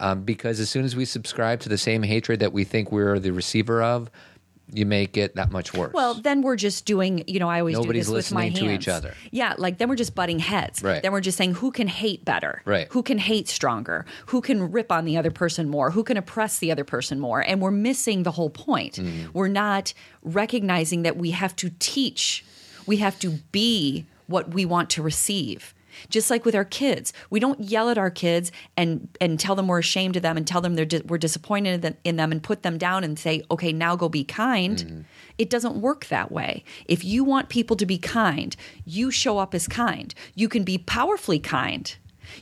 [0.00, 3.18] um, because as soon as we subscribe to the same hatred that we think we're
[3.18, 4.10] the receiver of,
[4.72, 5.92] you make it that much worse.
[5.94, 8.70] Well, then we're just doing, you know, I always Nobody's do this with my listening
[8.70, 8.84] hands.
[8.84, 9.14] to each other.
[9.30, 10.82] Yeah, like then we're just butting heads.
[10.82, 11.02] Right.
[11.02, 12.62] Then we're just saying who can hate better.
[12.64, 12.86] Right.
[12.90, 14.04] Who can hate stronger?
[14.26, 15.90] Who can rip on the other person more?
[15.90, 17.40] Who can oppress the other person more?
[17.40, 18.96] And we're missing the whole point.
[18.96, 19.32] Mm.
[19.32, 22.44] We're not recognizing that we have to teach.
[22.86, 25.72] We have to be what we want to receive.
[26.08, 29.66] Just like with our kids, we don't yell at our kids and and tell them
[29.66, 32.62] we're ashamed of them and tell them they're di- we're disappointed in them and put
[32.62, 35.00] them down and say, "Okay, now go be kind." Mm-hmm.
[35.38, 36.64] It doesn't work that way.
[36.86, 40.14] If you want people to be kind, you show up as kind.
[40.34, 41.94] You can be powerfully kind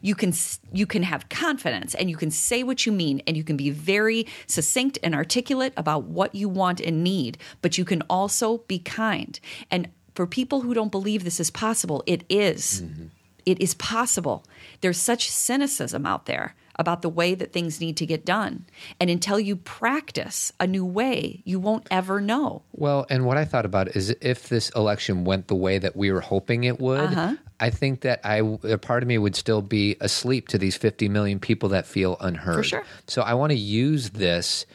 [0.03, 0.33] you can
[0.73, 3.71] you can have confidence and you can say what you mean and you can be
[3.71, 8.79] very succinct and articulate about what you want and need but you can also be
[8.79, 9.41] kind
[9.71, 12.83] and for people who don't believe this is possible it is.
[12.83, 13.07] Mm-hmm
[13.47, 14.45] it is possible.
[14.81, 18.67] There's such cynicism out there about the way that things need to get done.
[19.01, 22.63] And until you practice a new way, you won't ever know.
[22.73, 26.13] Well, and what I thought about is if this election went the way that we
[26.13, 27.37] were hoping it would, uh-huh.
[27.59, 31.09] I think that I a part of me would still be asleep to these 50
[31.09, 32.57] million people that feel unheard.
[32.57, 32.85] For sure.
[33.07, 34.67] So I want to use this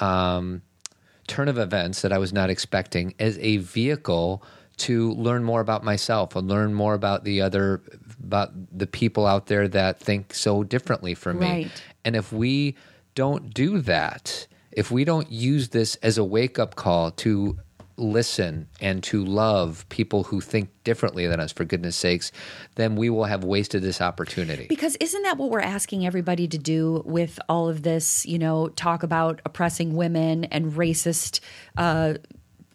[0.00, 0.62] um,
[1.28, 4.42] turn of events that I was not expecting as a vehicle
[4.78, 7.82] to learn more about myself and learn more about the other
[8.22, 11.66] about the people out there that think so differently from right.
[11.66, 11.72] me.
[12.04, 12.76] And if we
[13.14, 17.58] don't do that, if we don't use this as a wake up call to
[17.98, 22.30] listen and to love people who think differently than us, for goodness sakes,
[22.76, 24.66] then we will have wasted this opportunity.
[24.68, 28.68] Because isn't that what we're asking everybody to do with all of this, you know,
[28.68, 31.40] talk about oppressing women and racist
[31.76, 32.14] uh,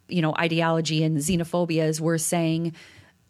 [0.08, 2.74] you know ideology and xenophobia is we're saying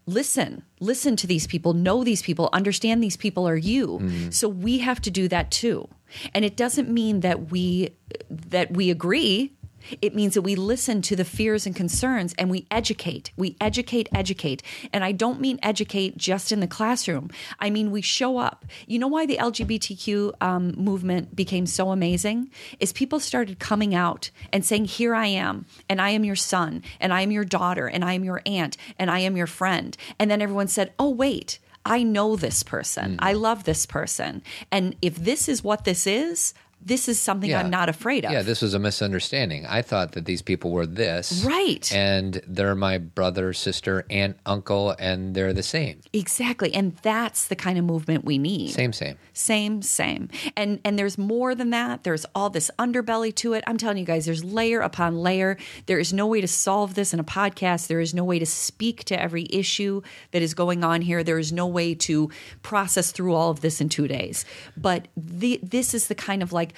[0.05, 4.29] listen listen to these people know these people understand these people are you mm-hmm.
[4.29, 5.87] so we have to do that too
[6.33, 7.95] and it doesn't mean that we
[8.29, 9.53] that we agree
[10.01, 13.31] it means that we listen to the fears and concerns and we educate.
[13.37, 14.63] We educate, educate.
[14.91, 17.29] And I don't mean educate just in the classroom.
[17.59, 18.65] I mean, we show up.
[18.87, 22.51] You know why the LGBTQ um, movement became so amazing?
[22.79, 26.83] Is people started coming out and saying, Here I am, and I am your son,
[26.99, 29.95] and I am your daughter, and I am your aunt, and I am your friend.
[30.19, 31.59] And then everyone said, Oh, wait.
[31.85, 33.13] I know this person.
[33.13, 33.19] Mm.
[33.19, 34.41] I love this person.
[34.71, 36.53] And if this is what this is,
[36.85, 37.59] this is something yeah.
[37.59, 38.31] I'm not afraid of.
[38.31, 39.65] Yeah, this was a misunderstanding.
[39.65, 41.43] I thought that these people were this.
[41.45, 41.91] Right.
[41.93, 46.01] And they're my brother, sister, aunt, uncle, and they're the same.
[46.11, 46.73] Exactly.
[46.73, 48.71] And that's the kind of movement we need.
[48.71, 49.17] Same, same.
[49.33, 50.29] Same, same.
[50.55, 52.03] And and there's more than that.
[52.03, 53.63] There's all this underbelly to it.
[53.65, 55.57] I'm telling you guys, there's layer upon layer.
[55.85, 57.87] There is no way to solve this in a podcast.
[57.87, 61.23] There is no way to speak to every issue that is going on here.
[61.23, 62.29] There is no way to
[62.61, 64.45] process through all of this in two days.
[64.75, 66.72] But the, this is the kind of like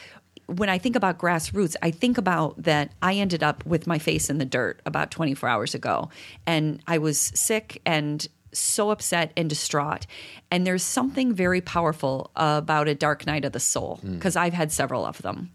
[0.47, 4.29] when I think about grassroots, I think about that I ended up with my face
[4.29, 6.09] in the dirt about 24 hours ago.
[6.45, 10.05] And I was sick and so upset and distraught.
[10.51, 14.41] And there's something very powerful about a dark night of the soul because mm.
[14.41, 15.51] I've had several of them.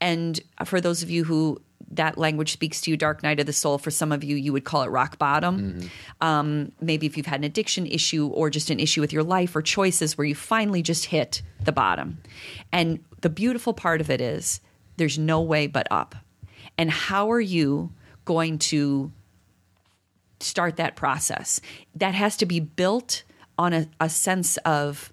[0.00, 3.52] And for those of you who that language speaks to you, dark night of the
[3.52, 3.78] soul.
[3.78, 5.90] For some of you, you would call it rock bottom.
[6.20, 9.56] Um, maybe if you've had an addiction issue or just an issue with your life
[9.56, 12.18] or choices where you finally just hit the bottom.
[12.72, 14.60] And the beautiful part of it is
[14.96, 16.14] there's no way but up.
[16.78, 17.92] And how are you
[18.24, 19.10] going to
[20.38, 21.60] start that process?
[21.96, 23.24] That has to be built
[23.58, 25.12] on a, a sense of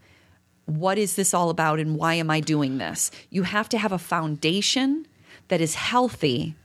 [0.66, 3.10] what is this all about and why am I doing this?
[3.30, 5.08] You have to have a foundation
[5.48, 6.56] that is healthy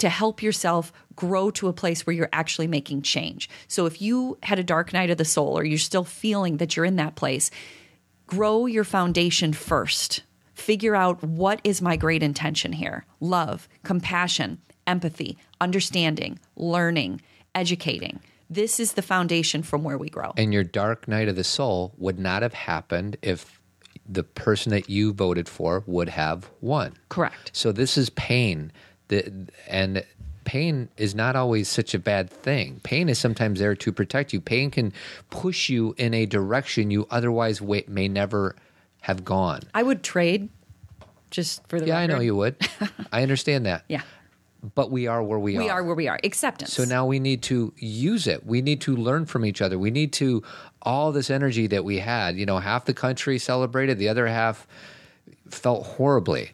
[0.00, 3.48] to help yourself grow to a place where you're actually making change.
[3.68, 6.76] So if you had a dark night of the soul or you're still feeling that
[6.76, 7.50] you're in that place,
[8.26, 10.22] grow your foundation first.
[10.54, 17.20] Figure out what is my great intention here love, compassion, empathy, understanding, learning,
[17.54, 18.20] educating.
[18.48, 20.32] This is the foundation from where we grow.
[20.36, 23.60] And your dark night of the soul would not have happened if
[24.08, 26.94] the person that you voted for would have won.
[27.10, 27.50] Correct.
[27.54, 28.72] So this is pain.
[29.10, 29.32] The,
[29.68, 30.04] and
[30.44, 32.80] pain is not always such a bad thing.
[32.82, 34.40] Pain is sometimes there to protect you.
[34.40, 34.92] Pain can
[35.30, 38.56] push you in a direction you otherwise may never
[39.02, 39.60] have gone.
[39.74, 40.48] I would trade
[41.30, 42.56] just for the Yeah, I know you would.
[43.12, 43.84] I understand that.
[43.88, 44.02] Yeah.
[44.74, 45.62] But we are where we, are.
[45.62, 46.18] We are where we are.
[46.22, 46.72] Acceptance.
[46.72, 48.44] So now we need to use it.
[48.44, 49.78] We need to learn from each other.
[49.78, 50.42] We need to
[50.82, 52.36] all this energy that we had.
[52.36, 54.66] You know, half the country celebrated, the other half
[55.48, 56.50] felt horribly.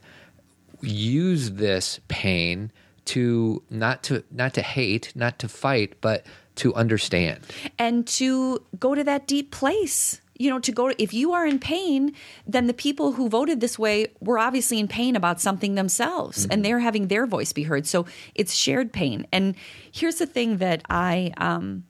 [0.87, 2.71] Use this pain
[3.07, 6.25] to not to not to hate, not to fight, but
[6.57, 7.41] to understand.
[7.79, 10.21] and to go to that deep place.
[10.39, 12.13] You know to go to, if you are in pain
[12.47, 16.63] then the people who voted this way were obviously in pain about something themselves and
[16.63, 17.87] they're having their voice be heard.
[17.87, 19.27] So it's shared pain.
[19.33, 19.55] And
[19.91, 21.85] here's the thing that i um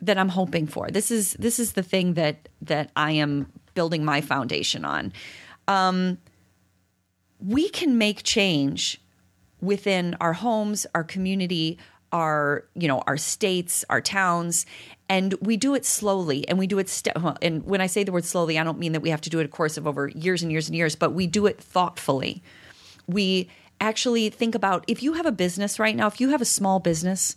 [0.00, 0.88] that i'm hoping for.
[0.90, 5.12] This is this is the thing that that i am building my foundation on.
[5.68, 6.16] Um
[7.44, 9.00] we can make change
[9.60, 11.78] within our homes, our community,
[12.12, 14.66] our you know our states, our towns,
[15.08, 17.02] and we do it slowly and we do it.
[17.16, 19.30] Well, and when I say the word slowly, I don't mean that we have to
[19.30, 21.60] do it a course of over years and years and years, but we do it
[21.60, 22.42] thoughtfully.
[23.06, 23.48] We
[23.80, 26.80] actually think about if you have a business right now, if you have a small
[26.80, 27.36] business.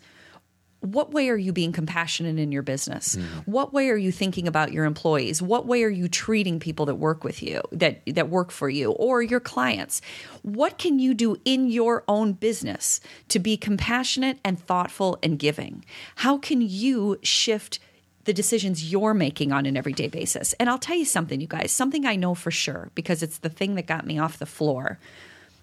[0.83, 3.15] What way are you being compassionate in your business?
[3.15, 3.21] Hmm.
[3.45, 5.41] What way are you thinking about your employees?
[5.41, 8.91] What way are you treating people that work with you, that that work for you
[8.91, 10.01] or your clients?
[10.41, 15.85] What can you do in your own business to be compassionate and thoughtful and giving?
[16.15, 17.79] How can you shift
[18.25, 20.51] the decisions you're making on an everyday basis?
[20.53, 23.49] And I'll tell you something, you guys, something I know for sure because it's the
[23.49, 24.99] thing that got me off the floor.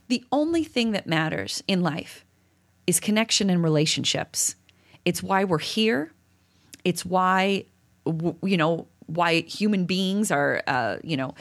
[0.09, 2.25] The only thing that matters in life
[2.87, 4.57] is connection and relationships.
[5.05, 6.13] It's why we're here.
[6.85, 7.65] It's why
[8.07, 11.35] you know why human beings are uh, you know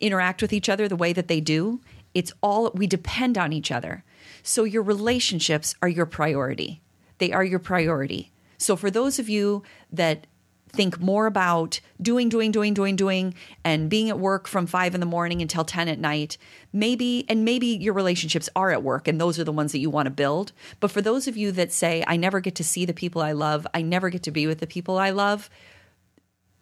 [0.00, 1.80] interact with each other the way that they do.
[2.14, 4.04] It's all we depend on each other.
[4.42, 6.80] So your relationships are your priority.
[7.18, 8.32] They are your priority.
[8.58, 10.26] So for those of you that
[10.72, 15.00] think more about doing, doing, doing, doing, doing, and being at work from five in
[15.00, 16.36] the morning until 10 at night,
[16.72, 19.90] maybe, and maybe your relationships are at work and those are the ones that you
[19.90, 20.52] want to build.
[20.80, 23.32] But for those of you that say, I never get to see the people I
[23.32, 25.50] love, I never get to be with the people I love,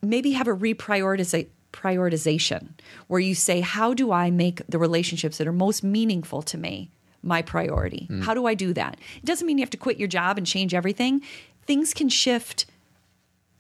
[0.02, 2.70] maybe have a reprioritization prioritization
[3.08, 6.90] where you say how do i make the relationships that are most meaningful to me
[7.22, 8.06] my priority?
[8.10, 8.22] Mm.
[8.22, 8.96] How do i do that?
[9.16, 11.22] It doesn't mean you have to quit your job and change everything.
[11.66, 12.66] Things can shift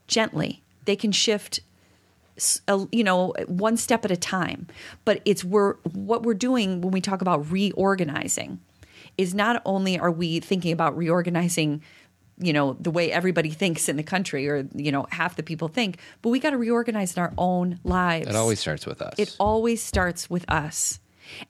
[0.08, 0.62] gently.
[0.84, 1.60] They can shift
[2.92, 4.66] you know one step at a time.
[5.04, 8.60] But it's we're what we're doing when we talk about reorganizing
[9.16, 11.82] is not only are we thinking about reorganizing
[12.40, 15.66] you know the way everybody thinks in the country or you know half the people
[15.66, 18.28] think but we got to reorganize in our own lives.
[18.28, 19.14] It always starts with us.
[19.18, 21.00] it always starts with us.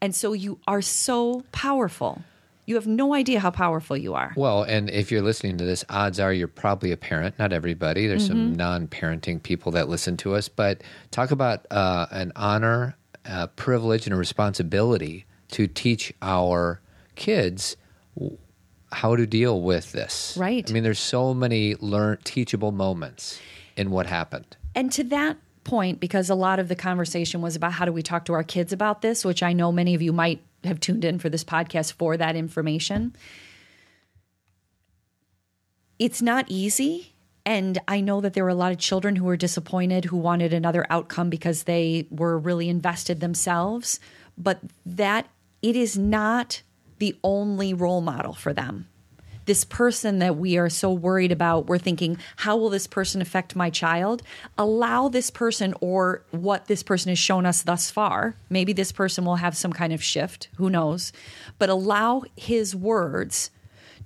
[0.00, 2.22] And so you are so powerful
[2.68, 5.86] you have no idea how powerful you are Well, and if you're listening to this,
[5.88, 7.38] odds are you're probably a parent.
[7.38, 8.06] Not everybody.
[8.06, 13.48] There's some non-parenting people that listen to us, but talk about uh, an honor, a
[13.48, 16.82] privilege, and a responsibility to teach our
[17.14, 17.76] kids
[18.92, 20.36] how to deal with this.
[20.38, 20.68] Right.
[20.68, 23.40] I mean, there's so many learn teachable moments
[23.76, 24.56] in what happened.
[24.74, 28.02] And to that point, because a lot of the conversation was about how do we
[28.02, 31.04] talk to our kids about this, which I know many of you might have tuned
[31.04, 33.14] in for this podcast for that information.
[35.98, 37.14] It's not easy.
[37.44, 40.52] And I know that there were a lot of children who were disappointed, who wanted
[40.52, 44.00] another outcome because they were really invested themselves.
[44.36, 45.28] But that
[45.62, 46.62] it is not
[46.98, 48.86] the only role model for them
[49.48, 53.56] this person that we are so worried about, we're thinking, how will this person affect
[53.56, 54.22] my child?
[54.58, 58.36] Allow this person or what this person has shown us thus far.
[58.50, 61.12] Maybe this person will have some kind of shift, who knows?
[61.58, 63.50] But allow his words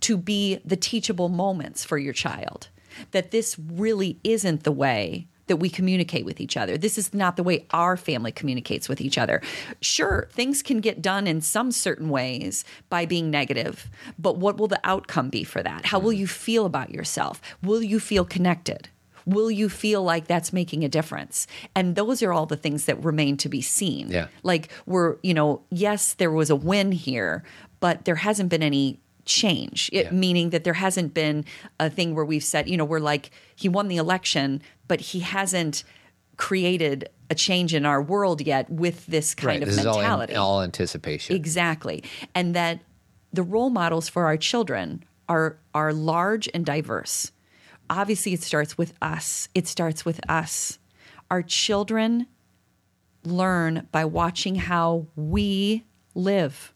[0.03, 2.69] to be the teachable moments for your child.
[3.11, 6.79] That this really isn't the way that we communicate with each other.
[6.79, 9.43] This is not the way our family communicates with each other.
[9.81, 14.69] Sure, things can get done in some certain ways by being negative, but what will
[14.69, 15.87] the outcome be for that?
[15.87, 16.21] How will mm-hmm.
[16.21, 17.41] you feel about yourself?
[17.63, 18.89] Will you feel connected?
[19.25, 21.47] Will you feel like that's making a difference?
[21.75, 24.11] And those are all the things that remain to be seen.
[24.11, 24.29] Yeah.
[24.43, 27.45] Like we're, you know, yes, there was a win here,
[27.81, 30.11] but there hasn't been any change it, Yeah.
[30.11, 31.45] meaning that there hasn't been
[31.79, 35.21] a thing where we've said you know we're like he won the election but he
[35.21, 35.85] hasn't
[36.37, 39.63] created a change in our world yet with this kind right.
[39.63, 41.37] of This is all, mentality in, all anticipation.
[41.37, 42.03] exactly
[42.35, 42.81] and that
[43.33, 47.31] the role models for our children are are large and diverse
[47.89, 50.79] obviously it starts with us it starts with us
[51.31, 52.27] our children
[53.25, 56.72] learn by watching how we live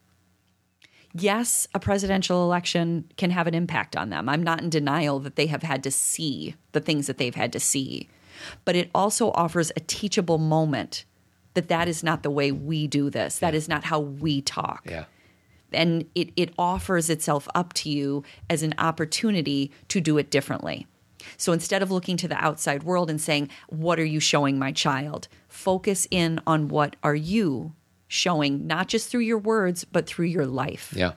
[1.20, 4.29] yes, a presidential election can have an impact on them.
[4.29, 7.52] I'm not in denial that they have had to see the things that they've had
[7.52, 8.09] to see,
[8.64, 11.05] but it also offers a teachable moment
[11.55, 13.38] that that is not the way we do this.
[13.38, 14.87] That is not how we talk.
[14.88, 15.07] Yeah.
[15.72, 20.87] And it, it offers itself up to you as an opportunity to do it differently.
[21.37, 24.70] So instead of looking to the outside world and saying, What are you showing my
[24.70, 25.29] child?
[25.48, 27.72] Focus in on what are you
[28.09, 30.92] showing, not just through your words, but through your life.
[30.97, 31.12] Yeah.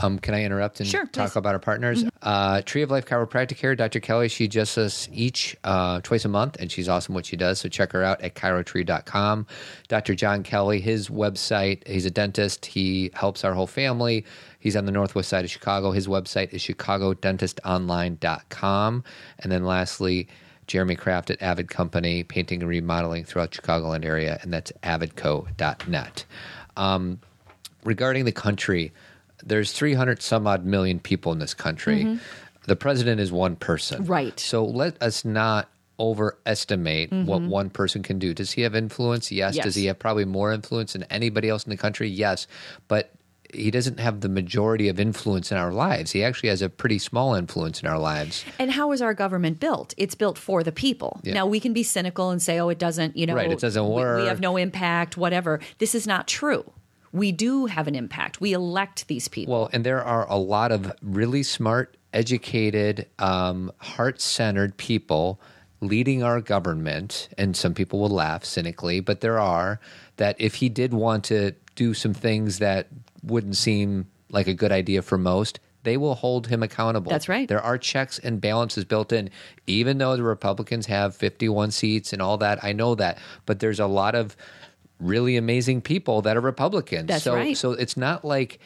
[0.00, 1.30] Um, can I interrupt and Sure, talk please.
[1.30, 1.38] Mm-hmm.
[1.38, 2.04] about our partners?
[2.20, 4.00] Uh, Tree of Life Chiropractic Care, Dr.
[4.00, 7.60] Kelly, she just us each uh, twice a month, and she's awesome what she does.
[7.60, 9.46] So check her out at chirotree.com.
[9.86, 10.16] Dr.
[10.16, 12.66] John Kelly, his website, he's a dentist.
[12.66, 14.24] He helps our whole family.
[14.58, 15.92] He's on the northwest side of Chicago.
[15.92, 19.04] His website is chicagodentistonline.com.
[19.38, 20.26] And then lastly,
[20.66, 26.24] Jeremy Kraft at Avid Company, painting and remodeling throughout Chicagoland area, and that's avidco.net.
[26.76, 27.20] Um,
[27.84, 28.92] regarding the country,
[29.42, 32.18] there's 300 some odd million people in this country.
[32.66, 34.02] The president is one person.
[34.02, 34.10] Mm-hmm.
[34.12, 34.40] Right.
[34.40, 35.68] So let us not
[36.00, 38.34] overestimate what one person can do.
[38.34, 39.30] Does he have influence?
[39.30, 39.54] Yes.
[39.54, 39.64] Yes.
[39.64, 42.08] Does he have probably more influence than anybody else in the country?
[42.08, 42.46] Yes.
[42.88, 43.12] But
[43.54, 46.12] he doesn't have the majority of influence in our lives.
[46.12, 48.44] He actually has a pretty small influence in our lives.
[48.58, 49.94] And how is our government built?
[49.96, 51.20] It's built for the people.
[51.22, 51.34] Yeah.
[51.34, 53.84] Now we can be cynical and say, "Oh, it doesn't," you know, Right, it doesn't
[53.88, 55.60] we- We, have no impact, whatever.
[55.78, 56.72] This is not true.
[57.12, 58.40] We do have an impact.
[58.40, 59.54] We elect these people.
[59.54, 65.40] Well, and there are a lot of really smart, educated, um, heart centered people
[65.80, 67.28] leading our government.
[67.38, 69.78] And some people will laugh cynically, but there are
[70.16, 72.88] that if he did want to do some things that
[73.24, 77.10] wouldn't seem like a good idea for most, they will hold him accountable.
[77.10, 77.46] That's right.
[77.46, 79.30] There are checks and balances built in,
[79.66, 82.64] even though the Republicans have 51 seats and all that.
[82.64, 83.18] I know that.
[83.46, 84.36] But there's a lot of
[84.98, 87.08] really amazing people that are Republicans.
[87.08, 87.56] That's so, right.
[87.56, 88.60] So it's not like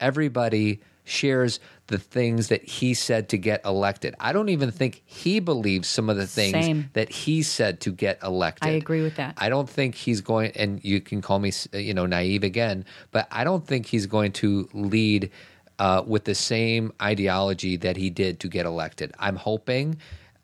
[0.00, 1.58] everybody shares
[1.92, 4.14] the things that he said to get elected.
[4.18, 6.90] I don't even think he believes some of the things Same.
[6.94, 8.68] that he said to get elected.
[8.68, 9.34] I agree with that.
[9.36, 13.28] I don't think he's going, and you can call me, you know, naive again, but
[13.30, 15.30] I don't think he's going to lead
[15.78, 19.12] uh, with the same ideology that he did to get elected.
[19.18, 19.98] I'm hoping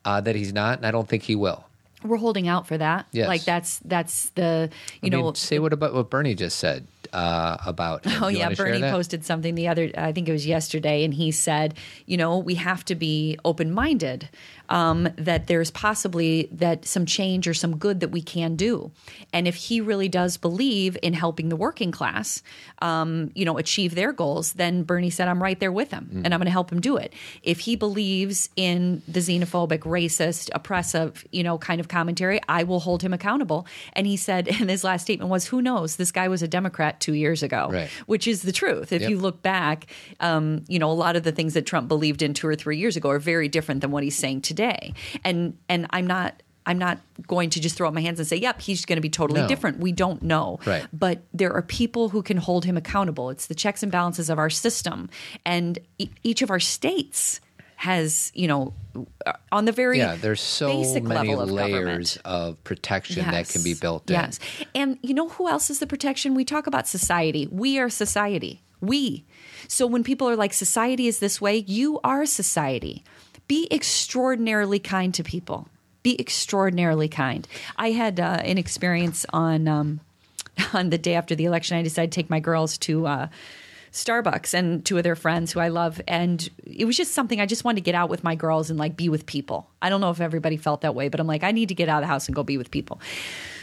[0.04, 1.64] uh, that he's not, and I don't think he will.
[2.04, 3.06] We're holding out for that.
[3.12, 3.28] Yes.
[3.28, 4.70] Like that's that's the
[5.02, 8.04] you I know mean, say what about what Bernie just said uh, about.
[8.04, 8.22] him.
[8.28, 11.74] Oh yeah, Bernie posted something the other I think it was yesterday and he said,
[12.06, 14.28] you know, we have to be open-minded.
[14.70, 18.90] Um, that there's possibly that some change or some good that we can do.
[19.32, 22.42] And if he really does believe in helping the working class,
[22.82, 26.24] um, you know, achieve their goals, then Bernie said, I'm right there with him Mm.
[26.24, 27.14] and I'm going to help him do it.
[27.42, 32.80] If he believes in the xenophobic, racist, oppressive, you know, kind of commentary, I will
[32.80, 33.66] hold him accountable.
[33.94, 35.96] And he said, and his last statement was, who knows?
[35.96, 37.88] This guy was a Democrat two years ago, Right.
[38.06, 38.92] which is the truth.
[38.92, 39.10] If Yep.
[39.10, 39.86] you look back,
[40.20, 42.76] um, you know, a lot of the things that Trump believed in two or three
[42.76, 44.57] years ago are very different than what he's saying today.
[45.24, 48.36] And and I'm not I'm not going to just throw up my hands and say,
[48.36, 49.48] "Yep, he's going to be totally No.
[49.48, 50.86] different." We don't know, Right.
[50.92, 53.30] But there are people who can hold him accountable.
[53.30, 55.08] It's the checks and balances of our system,
[55.46, 57.40] and e- each of our states
[57.76, 58.74] has, you know,
[59.24, 60.66] uh, on the very Yeah, there's so
[61.00, 62.18] many of layers government.
[62.24, 64.14] of protection that can be built in.
[64.16, 64.38] Yes.
[64.74, 66.34] And you know who else is the protection?
[66.34, 67.46] We talk about society.
[67.50, 68.62] We are society.
[68.80, 69.24] We.
[69.68, 73.04] So when people are like, society is this way, you are society.
[73.48, 75.68] Be extraordinarily kind to people.
[76.02, 77.48] Be extraordinarily kind.
[77.76, 80.00] I had uh, an experience on um,
[80.72, 81.76] on the day after the election.
[81.76, 83.28] I decided to take my girls to uh,
[83.92, 87.46] Starbucks and two of their friends who I love, and it was just something I
[87.46, 89.70] just wanted to get out with my girls and like be with people.
[89.80, 91.88] I don't know if everybody felt that way, but I'm like, I need to get
[91.88, 93.00] out of the house and go be with people.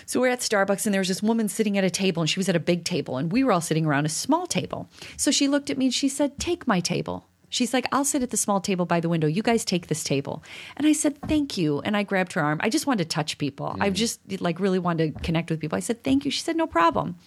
[0.07, 2.39] So we're at Starbucks, and there was this woman sitting at a table, and she
[2.39, 4.89] was at a big table, and we were all sitting around a small table.
[5.17, 8.23] So she looked at me and she said, "Take my table." She's like, I'll sit
[8.23, 9.27] at the small table by the window.
[9.27, 10.43] You guys take this table.
[10.77, 11.79] And I said, Thank you.
[11.81, 12.59] And I grabbed her arm.
[12.63, 13.75] I just wanted to touch people.
[13.79, 15.75] I just like really wanted to connect with people.
[15.75, 16.31] I said, Thank you.
[16.31, 17.17] She said, No problem.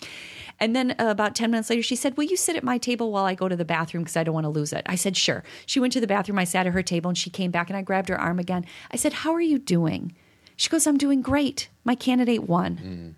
[0.60, 3.12] And then uh, about 10 minutes later, she said, Will you sit at my table
[3.12, 4.82] while I go to the bathroom because I don't want to lose it?
[4.86, 5.44] I said, Sure.
[5.66, 6.38] She went to the bathroom.
[6.38, 8.64] I sat at her table and she came back and I grabbed her arm again.
[8.90, 10.14] I said, How are you doing?
[10.56, 11.68] She goes, I'm doing great.
[11.84, 13.14] My candidate won.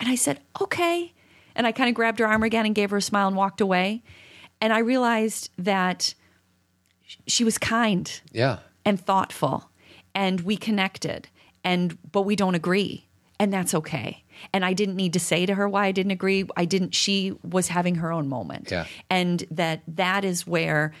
[0.00, 1.12] And I said, Okay.
[1.54, 3.60] And I kind of grabbed her arm again and gave her a smile and walked
[3.60, 4.02] away.
[4.60, 6.14] And I realized that
[7.26, 8.58] she was kind Yeah.
[8.84, 9.70] and thoughtful
[10.14, 11.28] and we connected
[11.64, 13.06] and but we don't agree
[13.40, 16.44] and that's okay and i didn't need to say to her why i didn't agree
[16.56, 18.86] i didn't she was having her own moment Yeah.
[19.10, 20.92] and that that is where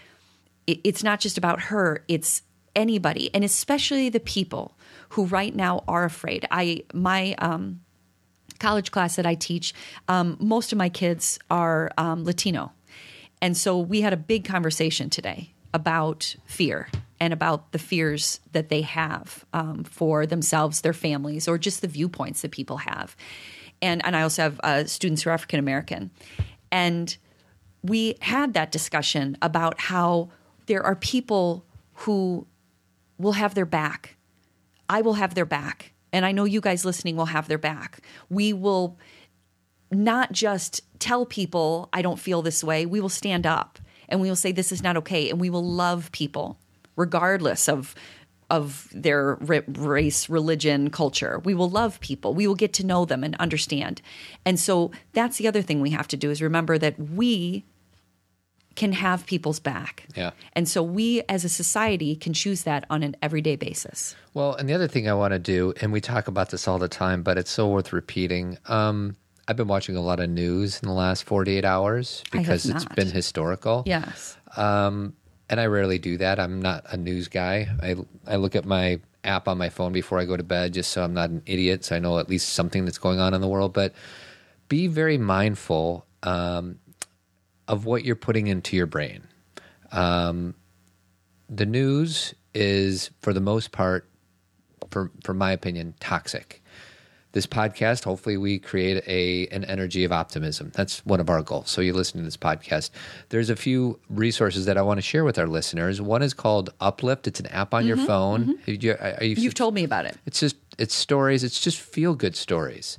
[0.66, 2.42] it, it's not just about her it's
[2.76, 4.76] anybody and especially the people
[5.10, 7.80] who right now are afraid i my um
[8.60, 9.72] college class that I teach,
[10.08, 12.72] um, most of my kids are um, Latino.
[13.40, 16.88] And so we had a big conversation today about fear
[17.20, 21.88] and about the fears that they have um, for themselves, their families, or just the
[21.88, 23.16] viewpoints that people have.
[23.82, 26.10] And, and I also have uh, students who are African American.
[26.70, 27.16] And
[27.82, 30.30] we had that discussion about how
[30.66, 31.64] there are people
[31.94, 32.46] who
[33.18, 34.16] will have their back
[34.88, 35.92] I will have their back.
[36.12, 38.00] And I know you guys listening will have their back.
[38.30, 38.98] We will
[39.90, 42.86] not just tell people, I don't feel this way.
[42.86, 43.78] We will stand up
[44.08, 45.30] and we will say, this is not okay.
[45.30, 46.58] And we will love people
[46.96, 47.94] regardless of.
[48.50, 51.38] Of their ra- race, religion, culture.
[51.44, 52.32] We will love people.
[52.32, 54.00] We will get to know them and understand.
[54.46, 57.66] And so that's the other thing we have to do is remember that we
[58.74, 60.06] can have people's back.
[60.16, 60.30] Yeah.
[60.54, 64.16] And so we as a society can choose that on an everyday basis.
[64.32, 66.78] Well, and the other thing I want to do, and we talk about this all
[66.78, 68.56] the time, but it's so worth repeating.
[68.64, 69.16] Um,
[69.48, 72.94] I've been watching a lot of news in the last 48 hours because it's not.
[72.94, 73.82] been historical.
[73.86, 74.36] Yes.
[74.58, 75.14] Um,
[75.48, 76.38] and I rarely do that.
[76.38, 77.66] I'm not a news guy.
[77.82, 77.96] I,
[78.26, 81.02] I look at my app on my phone before I go to bed just so
[81.02, 83.48] I'm not an idiot, so I know at least something that's going on in the
[83.48, 83.72] world.
[83.72, 83.94] But
[84.68, 86.78] be very mindful um,
[87.66, 89.26] of what you're putting into your brain.
[89.92, 90.54] Um,
[91.48, 94.06] the news is, for the most part,
[94.90, 96.62] for for my opinion, toxic.
[97.32, 100.72] This podcast, hopefully, we create a an energy of optimism.
[100.74, 101.70] That's one of our goals.
[101.70, 102.90] So you listen to this podcast.
[103.28, 106.00] There's a few resources that I want to share with our listeners.
[106.00, 107.26] One is called Uplift.
[107.26, 108.58] It's an app on your phone.
[108.66, 110.16] Have you- are you- You've told me about it.
[110.26, 111.44] it's just it's stories.
[111.44, 112.98] It's just feel good stories,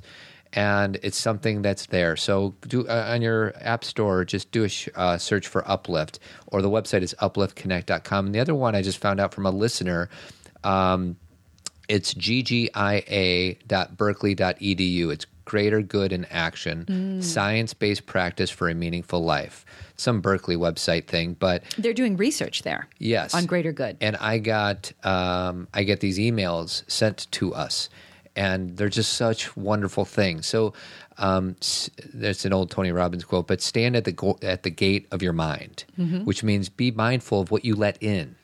[0.52, 2.14] and it's something that's there.
[2.16, 6.20] So do uh, on your app store, just do a sh- uh, search for Uplift,
[6.46, 8.26] or the website is upliftconnect.com.
[8.26, 10.08] And the other one I just found out from a listener.
[10.62, 11.16] Um,
[11.90, 15.12] it's ggia.berkeley.edu.
[15.12, 19.64] It's greater good in action, science based practice for a meaningful life.
[19.96, 22.86] Some Berkeley website thing, but They're doing research there.
[22.98, 23.34] Yes.
[23.34, 23.96] On greater good.
[24.00, 27.88] And I got um, I get these emails sent to us,
[28.36, 30.46] and they're just such wonderful things.
[30.46, 30.72] So
[31.18, 34.70] um, s- there's an old Tony Robbins quote, but stand at the go- at the
[34.70, 36.24] gate of your mind, Mm-hmm.
[36.24, 38.36] which means be mindful of what you let in.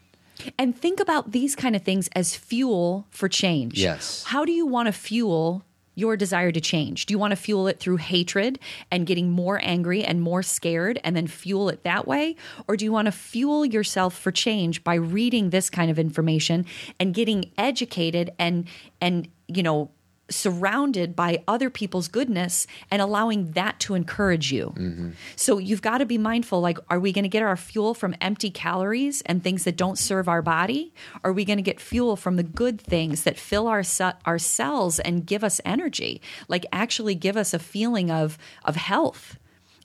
[0.58, 3.78] And think about these kind of things as fuel for change.
[3.78, 4.24] Yes.
[4.24, 5.64] How do you want to fuel
[5.96, 7.06] your desire to change?
[7.06, 8.60] Do you want to fuel it through hatred
[8.90, 12.36] and getting more angry and more scared and then fuel it that way?
[12.68, 16.66] Or do you want to fuel yourself for change by reading this kind of information
[17.00, 18.68] and getting educated and
[19.00, 19.90] and you know
[20.28, 24.74] surrounded by other people's goodness and allowing that to encourage you.
[24.76, 25.10] Mm-hmm.
[25.36, 28.14] So you've got to be mindful like are we going to get our fuel from
[28.20, 30.92] empty calories and things that don't serve our body?
[31.22, 33.82] Are we going to get fuel from the good things that fill our
[34.24, 36.20] our cells and give us energy?
[36.48, 39.38] Like actually give us a feeling of of health.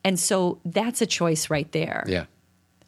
[0.03, 2.03] And so that's a choice right there.
[2.07, 2.25] Yeah.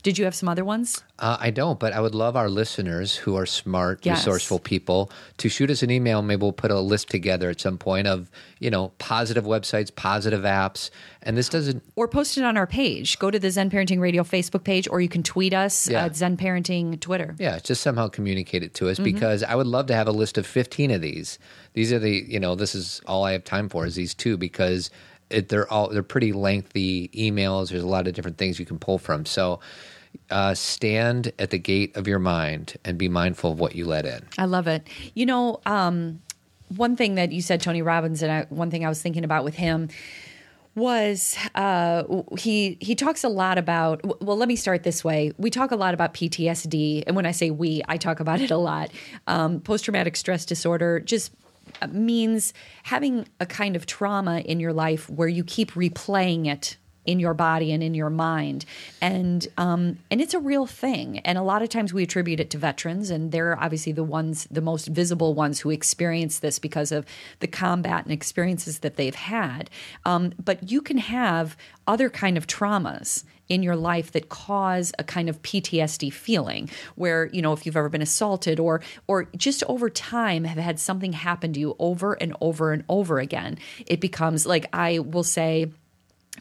[0.03, 1.01] Did you have some other ones?
[1.17, 4.17] Uh, I don't, but I would love our listeners who are smart, Yes.
[4.17, 6.21] resourceful people to shoot us an email.
[6.21, 8.29] Maybe we'll put a list together at some point of
[8.59, 10.89] you know positive websites, positive apps,
[11.21, 13.17] and this doesn't Or post it on our page.
[13.17, 16.03] Go to the Zen Parenting Radio Facebook page or you can tweet us Yeah.
[16.03, 17.35] at Zen Parenting Twitter.
[17.39, 20.37] Yeah, just somehow communicate it to us because I would love to have a list
[20.37, 21.39] of 15 of these.
[21.75, 24.35] These are the, you know, this is all I have time for is these two
[24.37, 24.89] because
[25.29, 27.69] it, they're all they're pretty lengthy emails.
[27.69, 29.25] There's a lot of different things you can pull from.
[29.25, 29.59] So
[30.29, 34.05] uh, stand at the gate of your mind and be mindful of what you let
[34.05, 34.25] in.
[34.37, 34.87] I love it.
[35.13, 36.21] You know, um,
[36.69, 39.43] one thing that you said, Tony Robbins, and I, one thing I was thinking about
[39.43, 39.89] with him
[40.75, 42.03] was uh,
[42.37, 44.21] he he talks a lot about.
[44.21, 45.31] Well, let me start this way.
[45.37, 48.51] We talk a lot about PTSD, and when I say we, I talk about it
[48.51, 48.89] a lot.
[49.27, 51.31] Um, Post traumatic stress disorder just
[51.91, 52.53] means
[52.83, 57.33] having a kind of trauma in your life where you keep replaying it in your
[57.33, 58.65] body and in your mind.
[59.01, 61.19] And um, and it's a real thing.
[61.19, 64.47] And a lot of times we attribute it to veterans and they're obviously the ones
[64.49, 67.05] the most visible ones who experience this because of
[67.39, 69.69] the combat and experiences that they've had.
[70.05, 71.57] Um, but you can have
[71.87, 77.27] other kind of traumas in your life that cause a kind of PTSD feeling where
[77.27, 81.13] you know if you've ever been assaulted or or just over time have had something
[81.13, 85.71] happen to you over and over and over again it becomes like I will say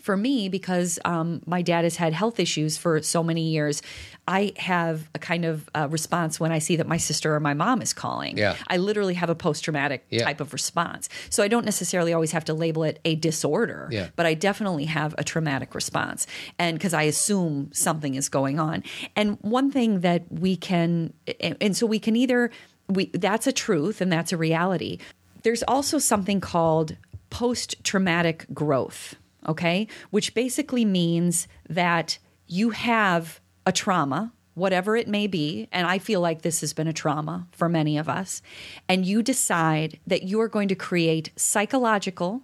[0.01, 3.83] for me, because um, my dad has had health issues for so many years,
[4.27, 7.55] I have a kind of uh, response when I see that my sister or my
[7.55, 8.39] mom is calling.
[8.39, 8.57] Yeah.
[8.69, 10.25] I literally have a post traumatic Yeah.
[10.25, 11.09] type of response.
[11.31, 14.09] So I don't necessarily always have to label it a disorder, Yeah.
[14.17, 16.27] but I definitely have a traumatic response.
[16.59, 18.83] And because I assume something is going on.
[19.15, 22.51] And one thing that we can, and and so we can either,
[22.89, 24.99] we that's a truth and that's a reality.
[25.43, 26.97] There's also something called
[27.31, 29.15] post traumatic growth,
[29.47, 29.87] okay?
[30.11, 36.21] Which basically means that you have a trauma, whatever it may be, and I feel
[36.21, 38.43] like this has been a trauma for many of us,
[38.89, 42.43] and you decide that you are going to create psychological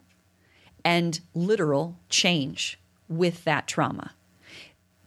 [0.84, 2.78] and literal change
[3.08, 4.12] with that trauma.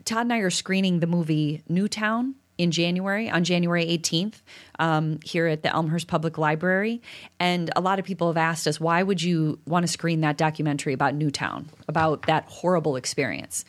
[0.06, 4.42] Todd and I are screening the movie Newtown in January, on January 18th,
[4.80, 7.02] um, here at the Elmhurst Public Library.
[7.40, 10.38] And a lot of people have asked us, why would you want to screen that
[10.38, 13.66] documentary about Newtown, about that horrible experience?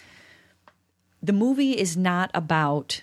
[1.23, 3.03] The movie is not about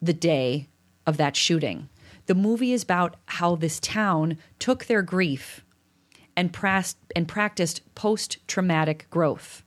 [0.00, 0.68] the day
[1.06, 1.88] of that shooting.
[2.26, 5.64] The movie is about how this town took their grief
[6.36, 9.64] and, pras- and practiced post traumatic growth.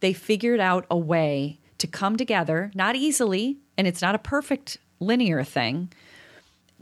[0.00, 4.78] They figured out a way to come together, not easily, and it's not a perfect
[5.00, 5.90] linear thing,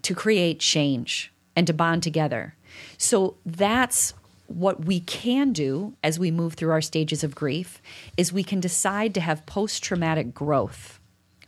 [0.02, 2.54] to create change and to bond together.
[2.96, 4.14] So that's
[4.46, 7.80] what we can do as we move through our stages of grief
[8.16, 10.98] is we can decide to have post-traumatic growth.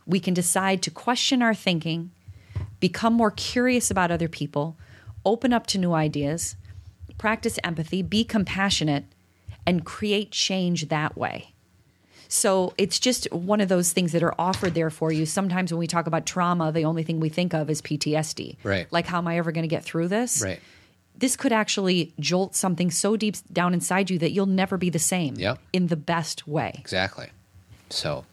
[0.05, 2.11] We can decide to question our thinking,
[2.79, 4.77] become more curious about other people,
[5.25, 6.55] open up to new ideas,
[7.17, 9.05] practice empathy, be compassionate,
[9.65, 11.52] and create change that way.
[12.33, 15.23] So it's just one of those things that are offered there for you.
[15.27, 18.57] Sometimes when we talk about trauma, the only thing we think of is PTSD.
[18.63, 18.87] Right.
[18.91, 20.41] Like, how am I ever going to get through this?
[20.43, 20.59] Right.
[21.15, 24.97] This could actually jolt something so deep down inside you that you'll never be the
[24.97, 25.59] same Yep.
[25.73, 26.73] in the best way.
[26.79, 27.27] Exactly.
[27.91, 28.25] So,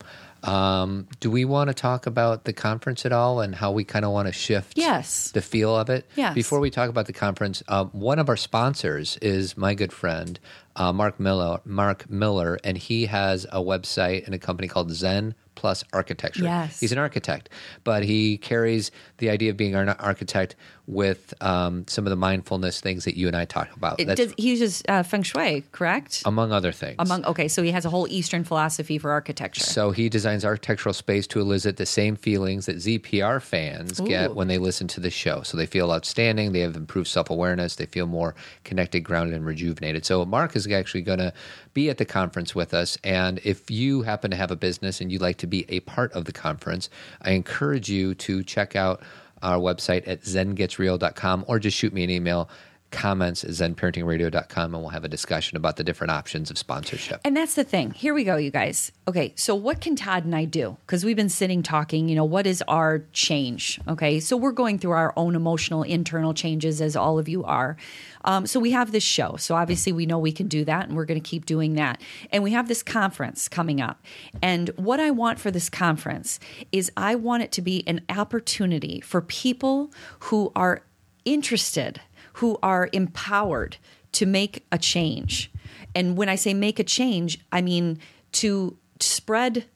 [0.44, 4.06] um, do we want to talk about the conference at all and how we kind
[4.06, 5.30] of want to shift Yes.
[5.32, 6.08] the feel of it?
[6.16, 6.34] Yes.
[6.34, 10.40] Before we talk about the conference, um, one of our sponsors is my good friend
[10.76, 11.60] uh, Mark Miller.
[11.64, 16.44] Mark Miller, and he has a website and a company called Zen Plus Architecture.
[16.44, 16.80] Yes.
[16.80, 17.50] He's an architect,
[17.84, 20.56] but he carries the idea of being an architect
[20.86, 24.00] with um, some of the mindfulness things that you and I talk about.
[24.00, 26.22] It does, he uses uh, feng shui, correct?
[26.24, 26.96] among other things.
[26.98, 29.60] Among okay, so he has a whole Eastern philosophy for architecture.
[29.60, 34.48] So he designs architectural space to elicit the same feelings that ZPR fans get when
[34.48, 35.42] they listen to the show.
[35.42, 38.34] So they feel outstanding, they have improved self awareness, they feel more
[38.64, 40.06] connected, grounded, and rejuvenated.
[40.06, 41.34] So Mark is actually going to
[41.74, 42.98] be at the conference with us.
[43.04, 46.12] And if you happen to have a business and you'd like to be a part
[46.12, 46.88] of the conference,
[47.22, 49.02] I encourage you to check out
[49.42, 52.48] our website at zengetsreal.com or just shoot me an email.
[52.90, 57.20] Comments at zenparentingradio.com and we'll have a discussion about the different options of sponsorship.
[57.24, 57.92] And that's the thing.
[57.92, 58.92] Here we go, you guys.
[59.06, 60.76] Okay, so what can Todd and I do?
[60.86, 63.80] Because we've been sitting talking, you know, what is our change?
[63.88, 67.76] Okay, so we're going through our own emotional internal changes, as all of you are.
[68.24, 69.36] Um, so we have this show.
[69.36, 72.00] So obviously, we know we can do that, and we're going to keep doing that.
[72.32, 74.04] And we have this conference coming up.
[74.42, 76.38] And what I want for this conference
[76.72, 80.82] is I want it to be an opportunity for people who are
[81.24, 82.00] interested,
[82.40, 83.76] who are empowered
[84.12, 85.52] to make a change.
[85.94, 87.98] And when I say make a change, I mean
[88.32, 89.66] to spread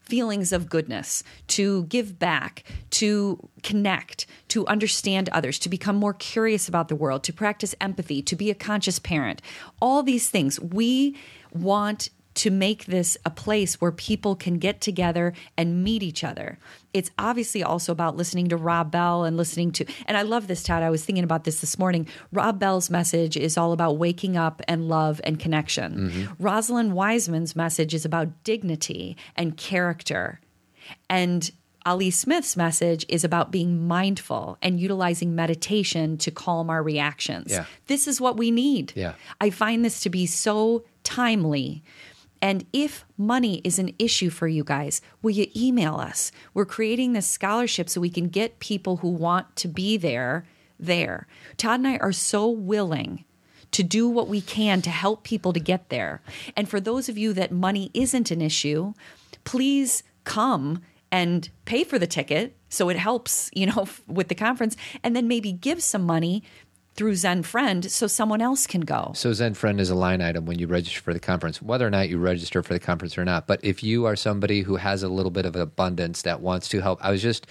[0.00, 6.68] feelings of goodness, to give back, to connect, to understand others, to become more curious
[6.68, 9.42] about the world, to practice empathy, to be a conscious parent.
[9.82, 10.58] All these things.
[10.58, 11.16] We
[11.52, 16.58] want to make this a place where people can get together and meet each other.
[16.92, 20.62] It's obviously also about listening to Rob Bell and listening to, and I love this,
[20.62, 20.82] Todd.
[20.82, 22.06] I was thinking about this this morning.
[22.32, 26.10] Rob Bell's message is all about waking up and love and connection.
[26.10, 26.42] Mm-hmm.
[26.42, 30.40] Rosalind Wiseman's message is about dignity and character.
[31.08, 31.50] And
[31.86, 37.52] Ali Smith's message is about being mindful and utilizing meditation to calm our reactions.
[37.52, 37.64] Yeah.
[37.86, 38.92] This is what we need.
[38.96, 39.14] Yeah.
[39.40, 41.84] I find this to be so timely.
[42.42, 46.32] And if money is an issue for you guys, will you email us?
[46.54, 50.44] We're creating this scholarship so we can get people who want to be there
[50.78, 51.26] there.
[51.56, 53.24] Todd and I are so willing
[53.72, 56.22] to do what we can to help people to get there.
[56.56, 58.94] And for those of you that money isn't an issue,
[59.44, 64.76] please come and pay for the ticket so it helps, you know, with the conference
[65.02, 66.42] and then maybe give some money
[66.96, 69.12] through Zen Friend so someone else can go.
[69.14, 71.90] So Zen Friend is a line item when you register for the conference, whether or
[71.90, 73.46] not you register for the conference or not.
[73.46, 76.80] But if you are somebody who has a little bit of abundance that wants to
[76.80, 77.46] help, I was just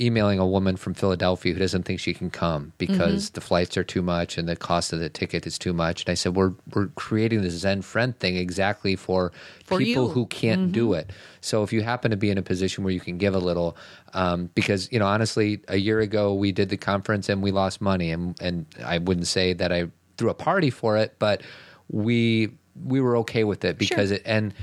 [0.00, 3.34] emailing a woman from Philadelphia who doesn't think she can come because Mm-hmm.
[3.34, 6.04] the flights are too much and the cost of the ticket is too much.
[6.04, 9.32] And I said, we're we're creating this Zen Friend thing exactly for,
[9.64, 10.08] For people you.
[10.08, 10.14] Mm-hmm.
[10.14, 11.10] who can't do it.
[11.40, 13.76] So if you happen to be in a position where you can give a little,
[14.14, 17.80] um, because you know honestly, a year ago we did the conference and we lost
[17.80, 21.42] money, and and I wouldn't say that I threw a party for it, but
[21.88, 22.50] we
[22.84, 24.54] we were okay with it because it and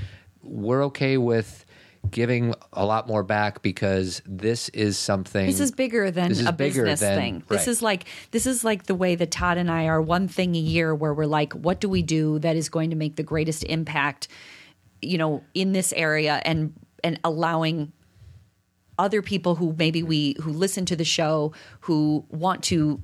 [0.42, 1.64] we're okay with
[2.10, 6.46] giving a lot more back because this is something This is bigger than This is
[6.46, 7.42] a bigger business than- thing.
[7.48, 7.68] This right.
[7.68, 10.60] is like this is like the way that Todd and I are one thing a
[10.60, 13.64] year where we're like, what do we do that is going to make the greatest
[13.64, 14.28] impact,
[15.02, 16.72] you know, in this area and
[17.04, 17.92] and allowing
[18.98, 23.00] other people who maybe we who listen to the show who want to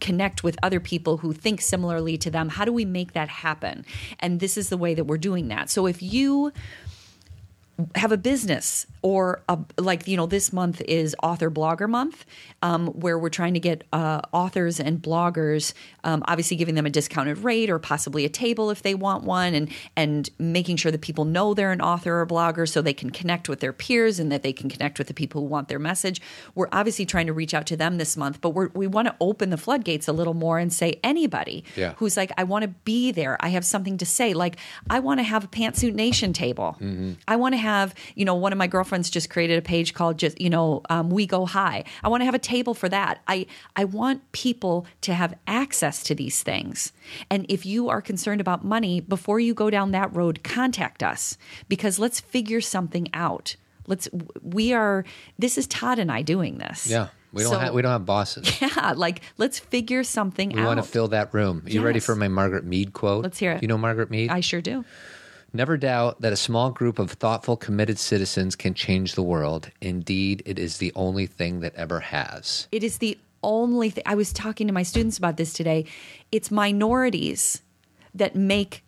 [0.00, 3.84] connect with other people who think similarly to them how do we make that happen
[4.20, 6.52] and this is the way that we're doing that so if you
[7.94, 12.26] have a business or a, like you know this month is author blogger month
[12.62, 15.72] um, where we're trying to get uh, authors and bloggers
[16.02, 19.54] um, obviously giving them a discounted rate or possibly a table if they want one
[19.54, 23.10] and and making sure that people know they're an author or blogger so they can
[23.10, 25.78] connect with their peers and that they can connect with the people who want their
[25.78, 26.20] message.
[26.56, 29.14] We're obviously trying to reach out to them this month but we're, we want to
[29.20, 31.92] open the floodgates a little more and say anybody Yeah.
[31.98, 33.36] who's like i want to be there.
[33.38, 34.34] I have something to say.
[34.34, 34.56] Like
[34.90, 36.76] i want to have a pantsuit nation table.
[37.28, 37.67] I want to have
[38.14, 41.10] you know one of my girlfriends just created a page called just you know um,
[41.10, 43.46] we go high i want to have a table for that i
[43.76, 46.92] i want people to have access to these things
[47.30, 51.36] and if you are concerned about money before you go down that road contact us
[51.68, 53.56] because let's figure something out
[53.86, 54.08] let's
[54.42, 55.04] we are
[55.38, 57.08] this is todd and i doing this yeah.
[57.30, 58.58] We don't So- have we don't have bosses.
[58.62, 61.62] yeah like let's figure something We out We want to fill that room.
[61.66, 63.22] You ready for my Margaret Mead quote?
[63.22, 63.60] Let's hear it.
[63.62, 64.30] You know Margaret Mead?
[64.30, 64.82] i sure do
[65.52, 69.70] Never doubt that a small group of thoughtful, committed citizens can change the world.
[69.80, 72.68] Indeed, it is the only thing that ever has.
[72.70, 74.04] It is the only thing.
[74.06, 75.86] I was talking to my students about this today.
[76.30, 77.62] It's minorities
[78.14, 78.84] that make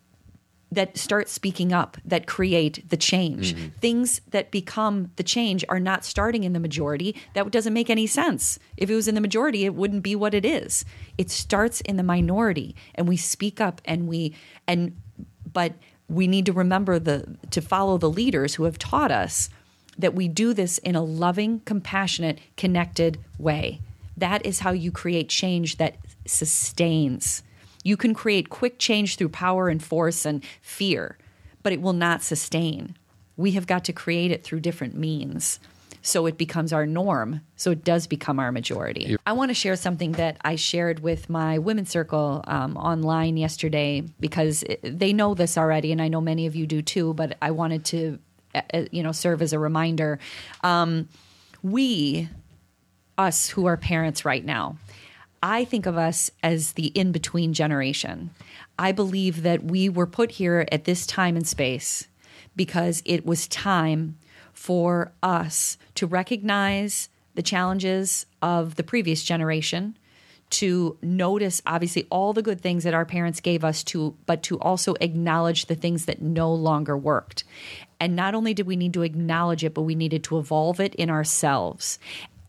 [0.73, 3.53] that start speaking up that create the change.
[3.53, 3.67] Mm-hmm.
[3.79, 7.15] Things that become the change are not starting in the majority.
[7.33, 8.57] That doesn't make any sense.
[8.77, 10.85] If it was in the majority, it wouldn't be what it is.
[11.17, 14.33] It starts in the minority and we speak up and we
[14.65, 14.95] and
[15.51, 15.73] but
[16.11, 19.49] we need to remember the to follow the leaders who have taught us
[19.97, 23.79] that we do this in a loving, compassionate, connected way.
[24.17, 25.95] That is how you create change that
[26.25, 27.43] sustains.
[27.83, 31.17] You can create quick change through power and force and fear,
[31.63, 32.97] but it will not sustain.
[33.37, 35.59] We have got to create it through different means.
[36.01, 37.41] So it becomes our norm.
[37.55, 39.15] So it does become our majority.
[39.25, 44.03] I want to share something that I shared with my women's circle um, online yesterday
[44.19, 47.13] because they know this already, and I know many of you do too.
[47.13, 48.19] But I wanted to,
[48.55, 50.19] uh, uh, you know, serve as a reminder.
[50.63, 51.07] Um,
[51.61, 52.29] we,
[53.17, 54.77] us who are parents right now,
[55.43, 58.31] I think of us as the in between generation.
[58.77, 62.07] I believe that we were put here at this time and space
[62.55, 64.17] because it was time
[64.61, 69.97] for us to recognize the challenges of the previous generation
[70.51, 74.59] to notice obviously all the good things that our parents gave us to but to
[74.59, 77.43] also acknowledge the things that no longer worked.
[77.99, 80.93] And not only did we need to acknowledge it but we needed to evolve it
[80.93, 81.97] in ourselves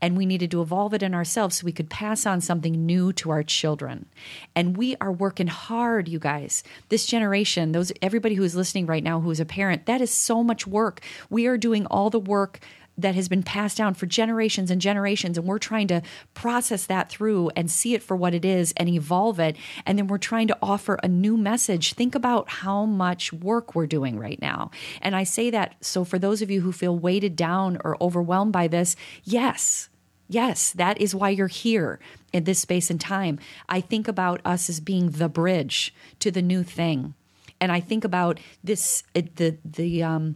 [0.03, 3.13] and we needed to evolve it in ourselves so we could pass on something new
[3.13, 4.05] to our children.
[4.53, 6.61] And we are working hard you guys.
[6.89, 10.43] This generation those everybody who's listening right now who is a parent that is so
[10.43, 10.99] much work.
[11.29, 12.59] We are doing all the work
[12.97, 16.01] that has been passed down for generations and generations and we're trying to
[16.33, 19.55] process that through and see it for what it is and evolve it.
[19.85, 21.93] And then we're trying to offer a new message.
[21.93, 24.69] Think about how much work we're doing right now.
[25.01, 28.51] And i say that so for those of you who feel weighted down or overwhelmed
[28.51, 29.87] by this yes
[30.33, 31.99] Yes, that is why you're here
[32.31, 33.37] in this space and time.
[33.69, 37.13] I think about us as being the bridge to the new thing.
[37.61, 40.35] And I think about this the the um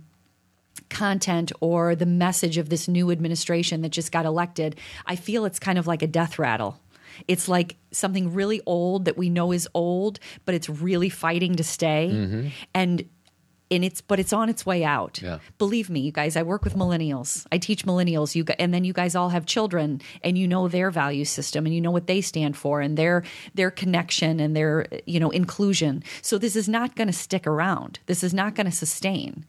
[0.90, 4.76] content or the message of this new administration that just got elected.
[5.08, 6.80] I feel it's kind of like a death rattle.
[7.28, 11.64] It's like something really old that we know is old, but it's really fighting to
[11.64, 12.10] stay.
[12.76, 13.10] And
[13.70, 15.22] and it's but it's on its way out.
[15.22, 15.40] Yeah.
[15.58, 16.36] Believe me, you guys.
[16.36, 17.46] I work with millennials.
[17.52, 18.36] I teach millennials.
[18.36, 21.74] You and then you guys all have children, and you know their value system, and
[21.76, 26.04] you know what they stand for, and their their connection and their you know inclusion.
[26.22, 28.00] So this is not going to stick around.
[28.06, 29.46] This is not going to sustain.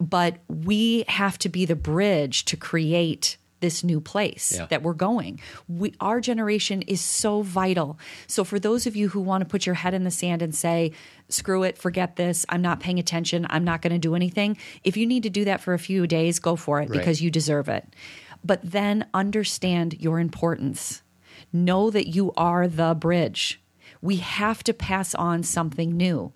[0.00, 4.66] But we have to be the bridge to create this new place Yeah.
[4.66, 5.40] that we're going.
[5.68, 7.98] We, our generation is so vital.
[8.26, 10.54] So, for those of you who want to put your head in the sand and
[10.54, 10.92] say,
[11.30, 14.98] screw it, forget this, I'm not paying attention, I'm not going to do anything, if
[14.98, 16.98] you need to do that for a few days, go for it Right.
[16.98, 17.86] because you deserve it.
[18.44, 21.02] But then understand your importance.
[21.52, 23.62] Know that you are the bridge.
[24.02, 26.32] We have to pass on something new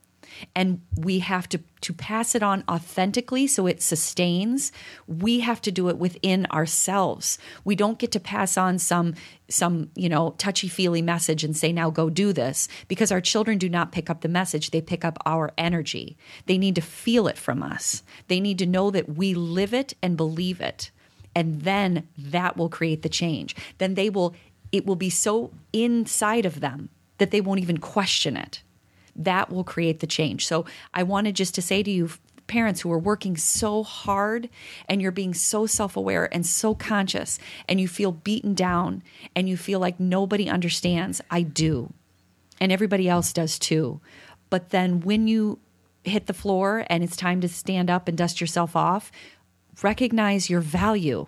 [0.55, 4.73] and we have to to pass it on authentically so it sustains.
[5.07, 7.39] We have to do it within ourselves.
[7.65, 9.15] We don't get to pass on some
[9.49, 13.59] some you know touchy feely message and say now go do this because our children
[13.59, 14.71] do not pick up the message.
[14.71, 16.17] They pick up our energy.
[16.47, 18.03] They need to feel it from us.
[18.29, 20.91] They need to know that we live it and believe it.
[21.35, 23.55] And then that will create the change.
[23.79, 24.35] Then they will
[24.73, 28.63] it will be so inside of them that they won't even question it
[29.17, 30.47] that will create the change.
[30.47, 32.11] So I wanted just to say to you,
[32.47, 34.49] parents who are working so hard
[34.89, 37.39] and you're being so self aware and so conscious
[37.69, 39.03] and you feel beaten down
[39.35, 41.93] and you feel like nobody understands, I do.
[42.61, 44.01] And everybody else does too.
[44.49, 45.59] But then when you
[46.05, 49.11] hit the floor and it's time to stand up and dust yourself off,
[49.83, 51.27] recognize your value.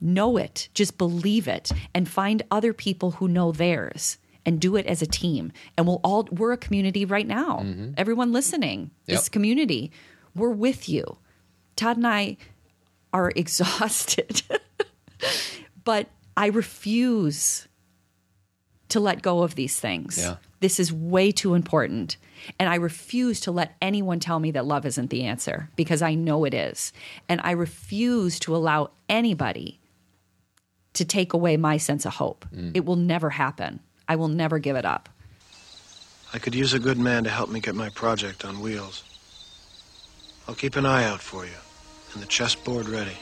[0.00, 4.18] Know it, just believe it, and find other people who know theirs
[4.50, 5.52] and do it as a team.
[5.76, 7.60] And we'll all, we're a community right now.
[7.60, 7.92] Mm-hmm.
[7.96, 9.92] Everyone listening, this community,
[10.34, 11.18] we're with you.
[11.76, 12.36] Todd and I
[13.12, 14.42] are exhausted,
[15.84, 17.68] but I refuse
[18.88, 20.18] to let go of these things.
[20.18, 20.38] Yeah.
[20.58, 22.16] This is way too important.
[22.58, 26.14] And I refuse to let anyone tell me that love isn't the answer because I
[26.14, 26.92] know it is.
[27.28, 29.78] And I refuse to allow anybody
[30.94, 32.44] to take away my sense of hope.
[32.52, 32.72] Mm.
[32.74, 33.78] It will never happen.
[34.10, 35.08] I will never give it up.
[36.34, 39.04] I could use a good man to help me get my project on wheels.
[40.48, 41.60] I'll keep an eye out for you
[42.12, 43.16] and the chessboard ready.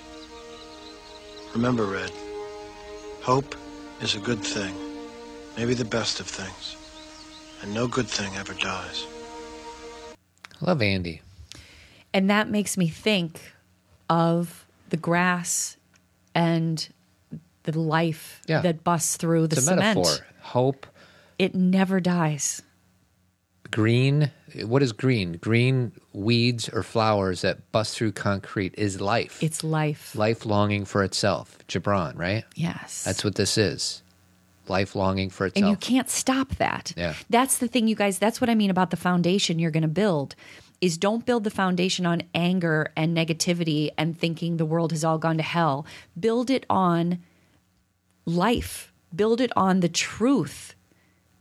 [1.53, 2.11] Remember, Red,
[3.21, 3.55] hope
[4.01, 4.75] is a good thing,
[5.59, 6.77] maybe the best of things,
[7.61, 9.05] and no good thing ever dies.
[10.63, 11.21] I love Andy.
[12.15, 13.53] And that makes me think
[14.09, 15.77] of the grass
[16.35, 16.89] and
[17.65, 18.63] the life Yeah.
[18.63, 19.99] that busts through the It's a cement.
[19.99, 20.27] metaphor.
[20.53, 20.87] Hope,
[21.39, 22.63] It never dies.
[23.71, 24.31] green.
[24.65, 25.33] What is green?
[25.35, 29.43] Green weeds or flowers that bust through concrete is life.
[29.43, 30.15] It's life.
[30.17, 31.59] life longing for itself.
[31.69, 32.45] Gibran, right?
[32.55, 33.05] Yes.
[33.05, 34.03] That's what this is.
[34.69, 35.63] Life longing for itself.
[35.63, 36.95] and you can't stop that.
[36.97, 37.15] Yeah.
[37.29, 38.19] That's the thing, you guys.
[38.19, 40.35] That's what I mean about the foundation you're going to build.
[40.81, 45.19] Is don't build the foundation on anger and negativity and thinking the world has all
[45.19, 45.85] gone to hell.
[46.19, 47.19] Build it on
[48.25, 48.93] life.
[49.15, 50.75] Build it on the truth.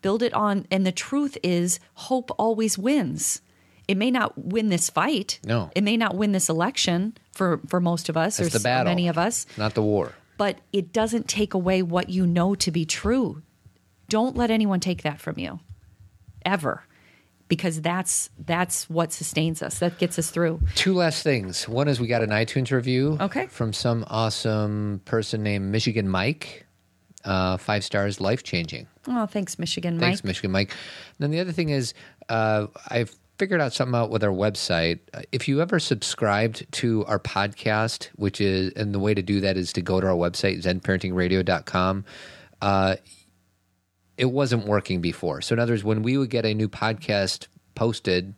[0.02, 3.42] Build it on, and the truth is hope always wins.
[3.88, 5.40] It may not win this fight.
[5.46, 5.72] No.
[5.76, 8.64] It may not win this election for for most of us That's or the so
[8.64, 8.92] battle.
[8.92, 10.14] many of us Not the war.
[10.38, 13.42] but it doesn't take away what you know to be true.
[14.10, 15.60] Don't let anyone take that from you
[16.46, 16.84] ever
[17.48, 19.80] because that's that's what sustains us.
[19.80, 20.60] That gets us through.
[20.76, 21.68] Two last things.
[21.68, 23.48] One is we got an iTunes review Okay.
[23.48, 26.66] from some awesome person named Michigan Mike.
[27.28, 28.88] Uh, five stars, life changing.
[29.08, 30.02] Oh, thanks Michigan Mike.
[30.02, 30.72] Thanks, Michigan Mike.
[30.72, 30.78] And
[31.20, 31.94] then the other thing is,
[32.30, 35.00] uh, I've figured out something out with our website.
[35.32, 39.58] If you ever subscribed to our podcast, which is, and the way to do that
[39.58, 42.06] is to go to our website, zenparentingradio.com.
[42.62, 42.96] Uh,
[44.18, 45.42] it wasn't working before.
[45.42, 48.34] So, in other words, when we would get a new podcast posted,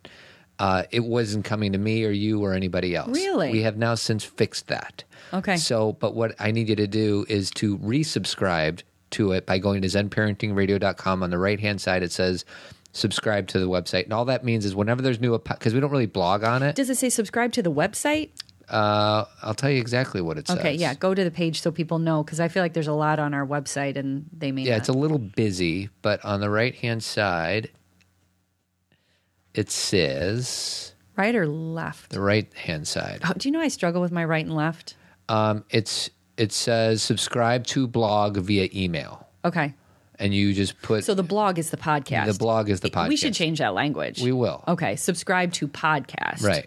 [0.60, 3.16] uh, it wasn't coming to me or you or anybody else.
[3.16, 3.52] Really?
[3.52, 5.06] We have now since fixed that.
[5.34, 5.58] Okay.
[5.58, 9.82] So, but what I need you to do is to resubscribe to it by going
[9.82, 11.24] to zenparentingradio.com.
[11.24, 12.46] On the right hand side, it says
[12.94, 14.04] subscribe to the website.
[14.06, 16.76] And all that means is whenever there's new, because we don't really blog on it,
[16.76, 18.30] Does it say subscribe to the website?
[18.70, 20.58] uh, I'll tell you exactly what it says.
[20.60, 22.94] Okay, yeah, go to the page so people know because I feel like there's a
[22.94, 24.80] lot on our website and they may Yeah, not.
[24.82, 27.72] it's a little busy, but on the right hand side,
[29.56, 32.12] it says right or left.
[32.12, 33.22] the right hand side.
[33.28, 34.96] Oh, do you know I struggle with my right and left?
[35.30, 39.74] Um, it's it says subscribe to blog via email, Okay,
[40.18, 42.26] and you just put so the blog is the podcast.
[42.26, 43.10] the blog is the podcast.
[43.10, 44.22] We should change that language.
[44.22, 44.64] We will.
[44.68, 46.44] Okay, subscribe to podcast.
[46.44, 46.66] Right.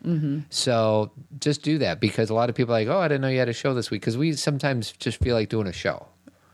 [0.50, 1.10] So
[1.40, 3.38] just do that because a lot of people are like, oh, I didn't know you
[3.38, 6.06] had a show this week because we sometimes just feel like doing a show.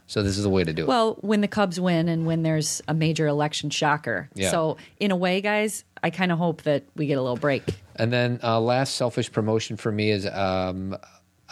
[0.07, 0.89] So this is the way to do it.
[0.89, 4.31] Well, when the Cubs win and when there's a major election shocker.
[4.35, 4.51] Yeah.
[4.51, 7.63] So, in a way, guys, I kind of hope that we get a little break.
[7.97, 10.97] And then uh, last selfish promotion for me is um,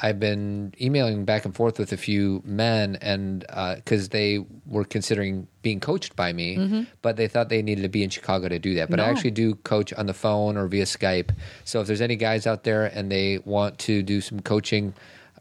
[0.02, 5.48] I've been emailing back and forth with a few men, and because they were considering
[5.62, 8.74] being coached by me, but they thought they needed to be in Chicago to do
[8.74, 8.90] that.
[8.90, 11.30] But I actually do coach on the phone or via Skype.
[11.64, 14.92] So if there's any guys out there and they want to do some coaching,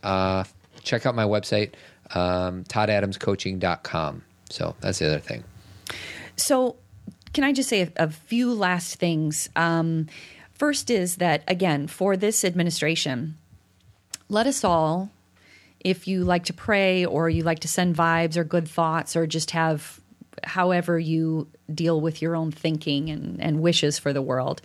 [0.04, 0.46] uh,
[0.84, 1.74] check out my website,
[2.14, 4.24] um, toddadamscoaching.com.
[4.50, 5.44] So that's the other thing.
[6.38, 6.76] So,
[7.34, 9.50] can I just say a, a few last things?
[9.56, 10.08] Um,
[10.54, 13.38] first is that, again, for this administration,
[14.30, 15.12] let us all,
[15.80, 19.28] if you like to pray or you like to send vibes or good thoughts or
[19.28, 20.00] just have
[20.44, 24.62] however you deal with your own thinking and, and wishes for the world,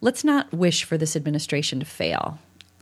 [0.00, 2.38] let's not wish for this administration to fail.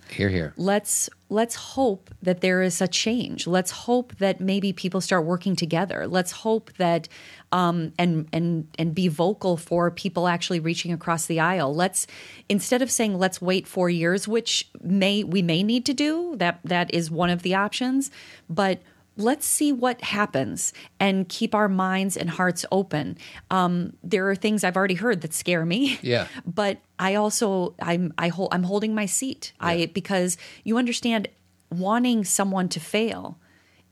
[0.09, 0.55] Here, here.
[0.57, 3.49] let's let's hope that there is a change.
[3.49, 6.07] Let's hope that maybe people start working together.
[6.07, 7.09] Let's hope that
[7.57, 12.07] um, and and and be vocal for people actually reaching across the aisle let's
[12.51, 16.61] instead of saying let's wait four years which may we may need to do that
[16.65, 18.11] that is one of the options
[18.51, 18.83] but
[19.17, 23.17] let's see what happens and keep our minds and hearts open
[23.51, 26.29] um, there are things i've already heard that scare me Yeah.
[26.47, 29.53] but I also I'm I hold I'm holding my seat.
[29.61, 31.29] I because you understand
[31.71, 33.39] wanting someone to fail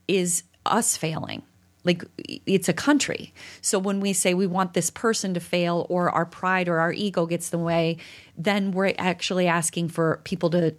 [0.07, 1.43] is us failing.
[1.85, 3.33] Like it's a country.
[3.61, 6.91] So when we say we want this person to fail or our pride or our
[6.91, 7.97] ego gets in the way,
[8.37, 10.75] then we're actually asking for people to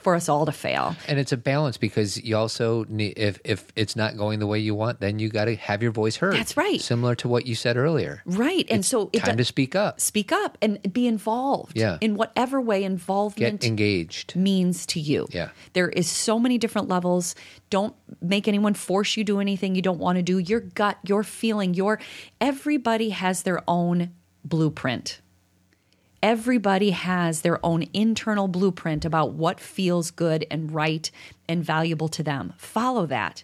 [0.00, 0.96] for us all to fail.
[1.06, 4.58] And it's a balance because you also need if if it's not going the way
[4.58, 6.34] you want, then you got to have your voice heard.
[6.34, 6.80] That's right.
[6.80, 8.20] Similar to what you said earlier.
[8.26, 8.66] Right.
[8.68, 10.00] And so it Time to speak up.
[10.00, 11.98] speak up and be involved Yeah.
[12.00, 14.34] in whatever way involvement Get engaged.
[14.34, 15.28] means to you.
[15.30, 15.50] Yeah.
[15.72, 17.34] There is so many different levels.
[17.70, 20.38] Don't make anyone force you do anything you don't want to do.
[20.38, 22.00] Your gut, your feeling, your
[22.40, 24.10] everybody has their own
[24.44, 25.20] blueprint.
[26.22, 31.10] Everybody has their own internal blueprint about what feels good and right
[31.48, 32.52] and valuable to them.
[32.56, 33.42] Follow that.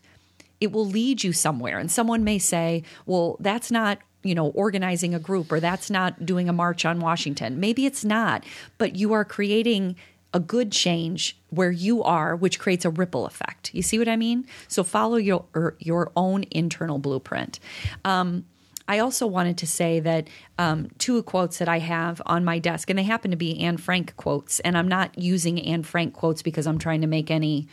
[0.60, 1.78] It will lead you somewhere.
[1.78, 6.24] And someone may say, well, that's not, you know, organizing a group or that's not
[6.24, 7.60] doing a march on Washington.
[7.60, 8.44] Maybe it's not,
[8.76, 9.96] but you are creating
[10.34, 13.74] a good change where you are, which creates a ripple effect.
[13.74, 14.46] You see what I mean?
[14.68, 17.58] So follow your your own internal blueprint.
[18.04, 18.44] Um,
[18.88, 20.28] I also wanted to say that
[20.58, 23.76] um, two quotes that I have on my desk, and they happen to be Anne
[23.76, 27.68] Frank quotes, and I'm not using Anne Frank quotes because I'm trying to make any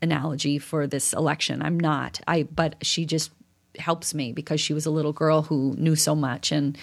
[0.00, 1.62] analogy for this election.
[1.62, 2.20] I'm not.
[2.26, 3.32] I but she just
[3.78, 6.78] helps me because she was a little girl who knew so much and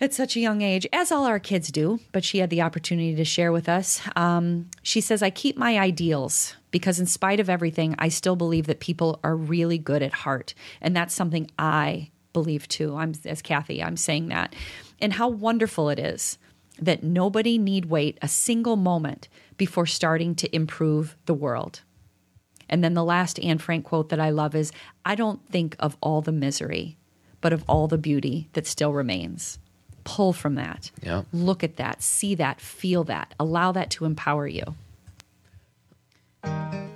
[0.00, 3.14] at such a young age, as all our kids do, but she had the opportunity
[3.14, 4.02] to share with us.
[4.14, 8.66] Um, she says, I keep my ideals because, in spite of everything, I still believe
[8.66, 10.52] that people are really good at heart.
[10.82, 12.94] And that's something I believe too.
[12.94, 14.54] I'm, as Cathy, I'm saying that.
[15.00, 16.36] And how wonderful it is
[16.78, 19.26] that nobody need wait a single moment
[19.56, 21.80] before starting to improve the world.
[22.68, 24.70] And then the last Anne Frank quote that I love is
[25.02, 26.98] I don't think of all the misery,
[27.40, 29.58] but of all the beauty that still remains.
[30.04, 30.90] Pull from that.
[31.02, 31.22] Yeah.
[31.32, 34.74] Look at that, see that, feel that, allow that to empower you.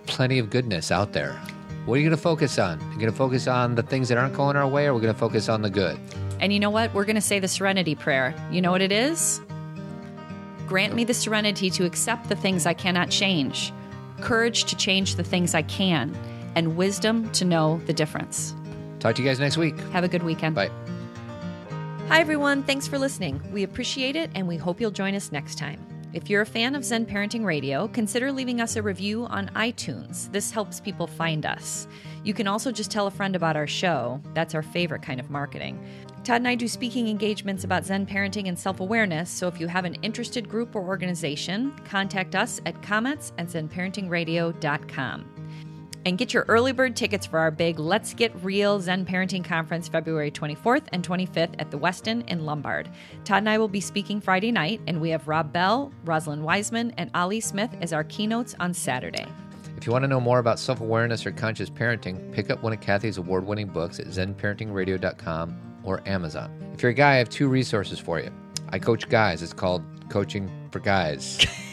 [0.05, 1.41] Plenty of goodness out there.
[1.87, 2.79] What are you going to focus on?
[2.81, 5.15] You're going to focus on the things that aren't going our way, or we're going
[5.15, 5.99] to focus on the good?
[6.39, 6.93] And you know what?
[6.93, 8.35] We're going to say the serenity prayer.
[8.51, 9.41] You know what it is?
[10.67, 13.73] Grant me the serenity to accept the things I cannot change,
[14.21, 16.15] courage to change the things I can,
[16.55, 18.55] and wisdom to know the difference.
[19.01, 19.79] Talk to you guys next week.
[19.93, 20.55] Have a good weekend.
[20.55, 20.71] Bye.
[22.09, 22.63] Hi, everyone.
[22.63, 23.41] Thanks for listening.
[23.53, 25.90] We appreciate it, and we hope you'll join us next time.
[26.13, 30.31] If you're a fan of Zen Parenting Radio, consider leaving us a review on iTunes.
[30.33, 31.87] This helps people find us.
[32.25, 34.21] You can also just tell a friend about our show.
[34.35, 35.79] That's our favorite kind of marketing.
[36.25, 39.69] Todd and I do speaking engagements about Zen parenting and self awareness, so if you
[39.69, 45.30] have an interested group or organization, contact us at comments at zenparentingradio.com.
[46.07, 49.87] And get your early bird tickets for our big Let's Get Real Zen Parenting Conference
[49.87, 52.89] February 24th and 25th at the Westin in Lombard.
[53.25, 56.95] Todd and I will be speaking Friday night, and we have Rob Bell, Rosalind Wiseman,
[56.97, 59.27] and Ali Smith as our keynotes on Saturday.
[59.77, 62.73] If you want to know more about self awareness or conscious parenting, pick up one
[62.73, 66.51] of Cathy's award winning books at zenparentingradio.com or Amazon.
[66.75, 68.31] If you're a guy, I have two resources for you.
[68.71, 71.47] I coach guys, it's called Coaching for Guys.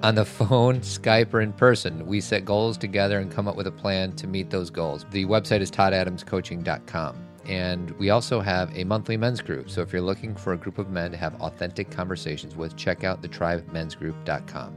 [0.00, 3.66] On the phone, Skype, or in person, we set goals together and come up with
[3.66, 5.04] a plan to meet those goals.
[5.10, 7.16] The website is toddadamscoaching.com.
[7.46, 9.68] And we also have a monthly men's group.
[9.68, 13.02] So if you're looking for a group of men to have authentic conversations with, check
[13.02, 14.76] out thethrivemensgroup.com.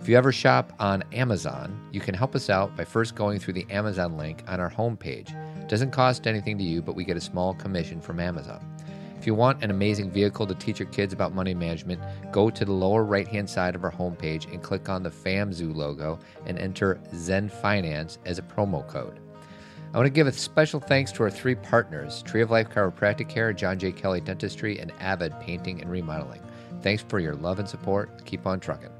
[0.00, 3.54] If you ever shop on Amazon, you can help us out by first going through
[3.54, 5.30] the Amazon link on our homepage.
[5.60, 8.66] It doesn't cost anything to you, but we get a small commission from Amazon.
[9.20, 12.00] If you want an amazing vehicle to teach your kids about money management,
[12.32, 15.76] go to the lower right hand side of our homepage and click on the FamZoo
[15.76, 19.20] logo and enter Zen Finance as a promo code.
[19.92, 23.28] I want to give a special thanks to our three partners Tree of Life Chiropractic
[23.28, 23.92] Care, John J.
[23.92, 26.40] Kelly Dentistry, and Avid Painting and Remodeling.
[26.80, 28.24] Thanks for your love and support.
[28.24, 28.99] Keep on trucking.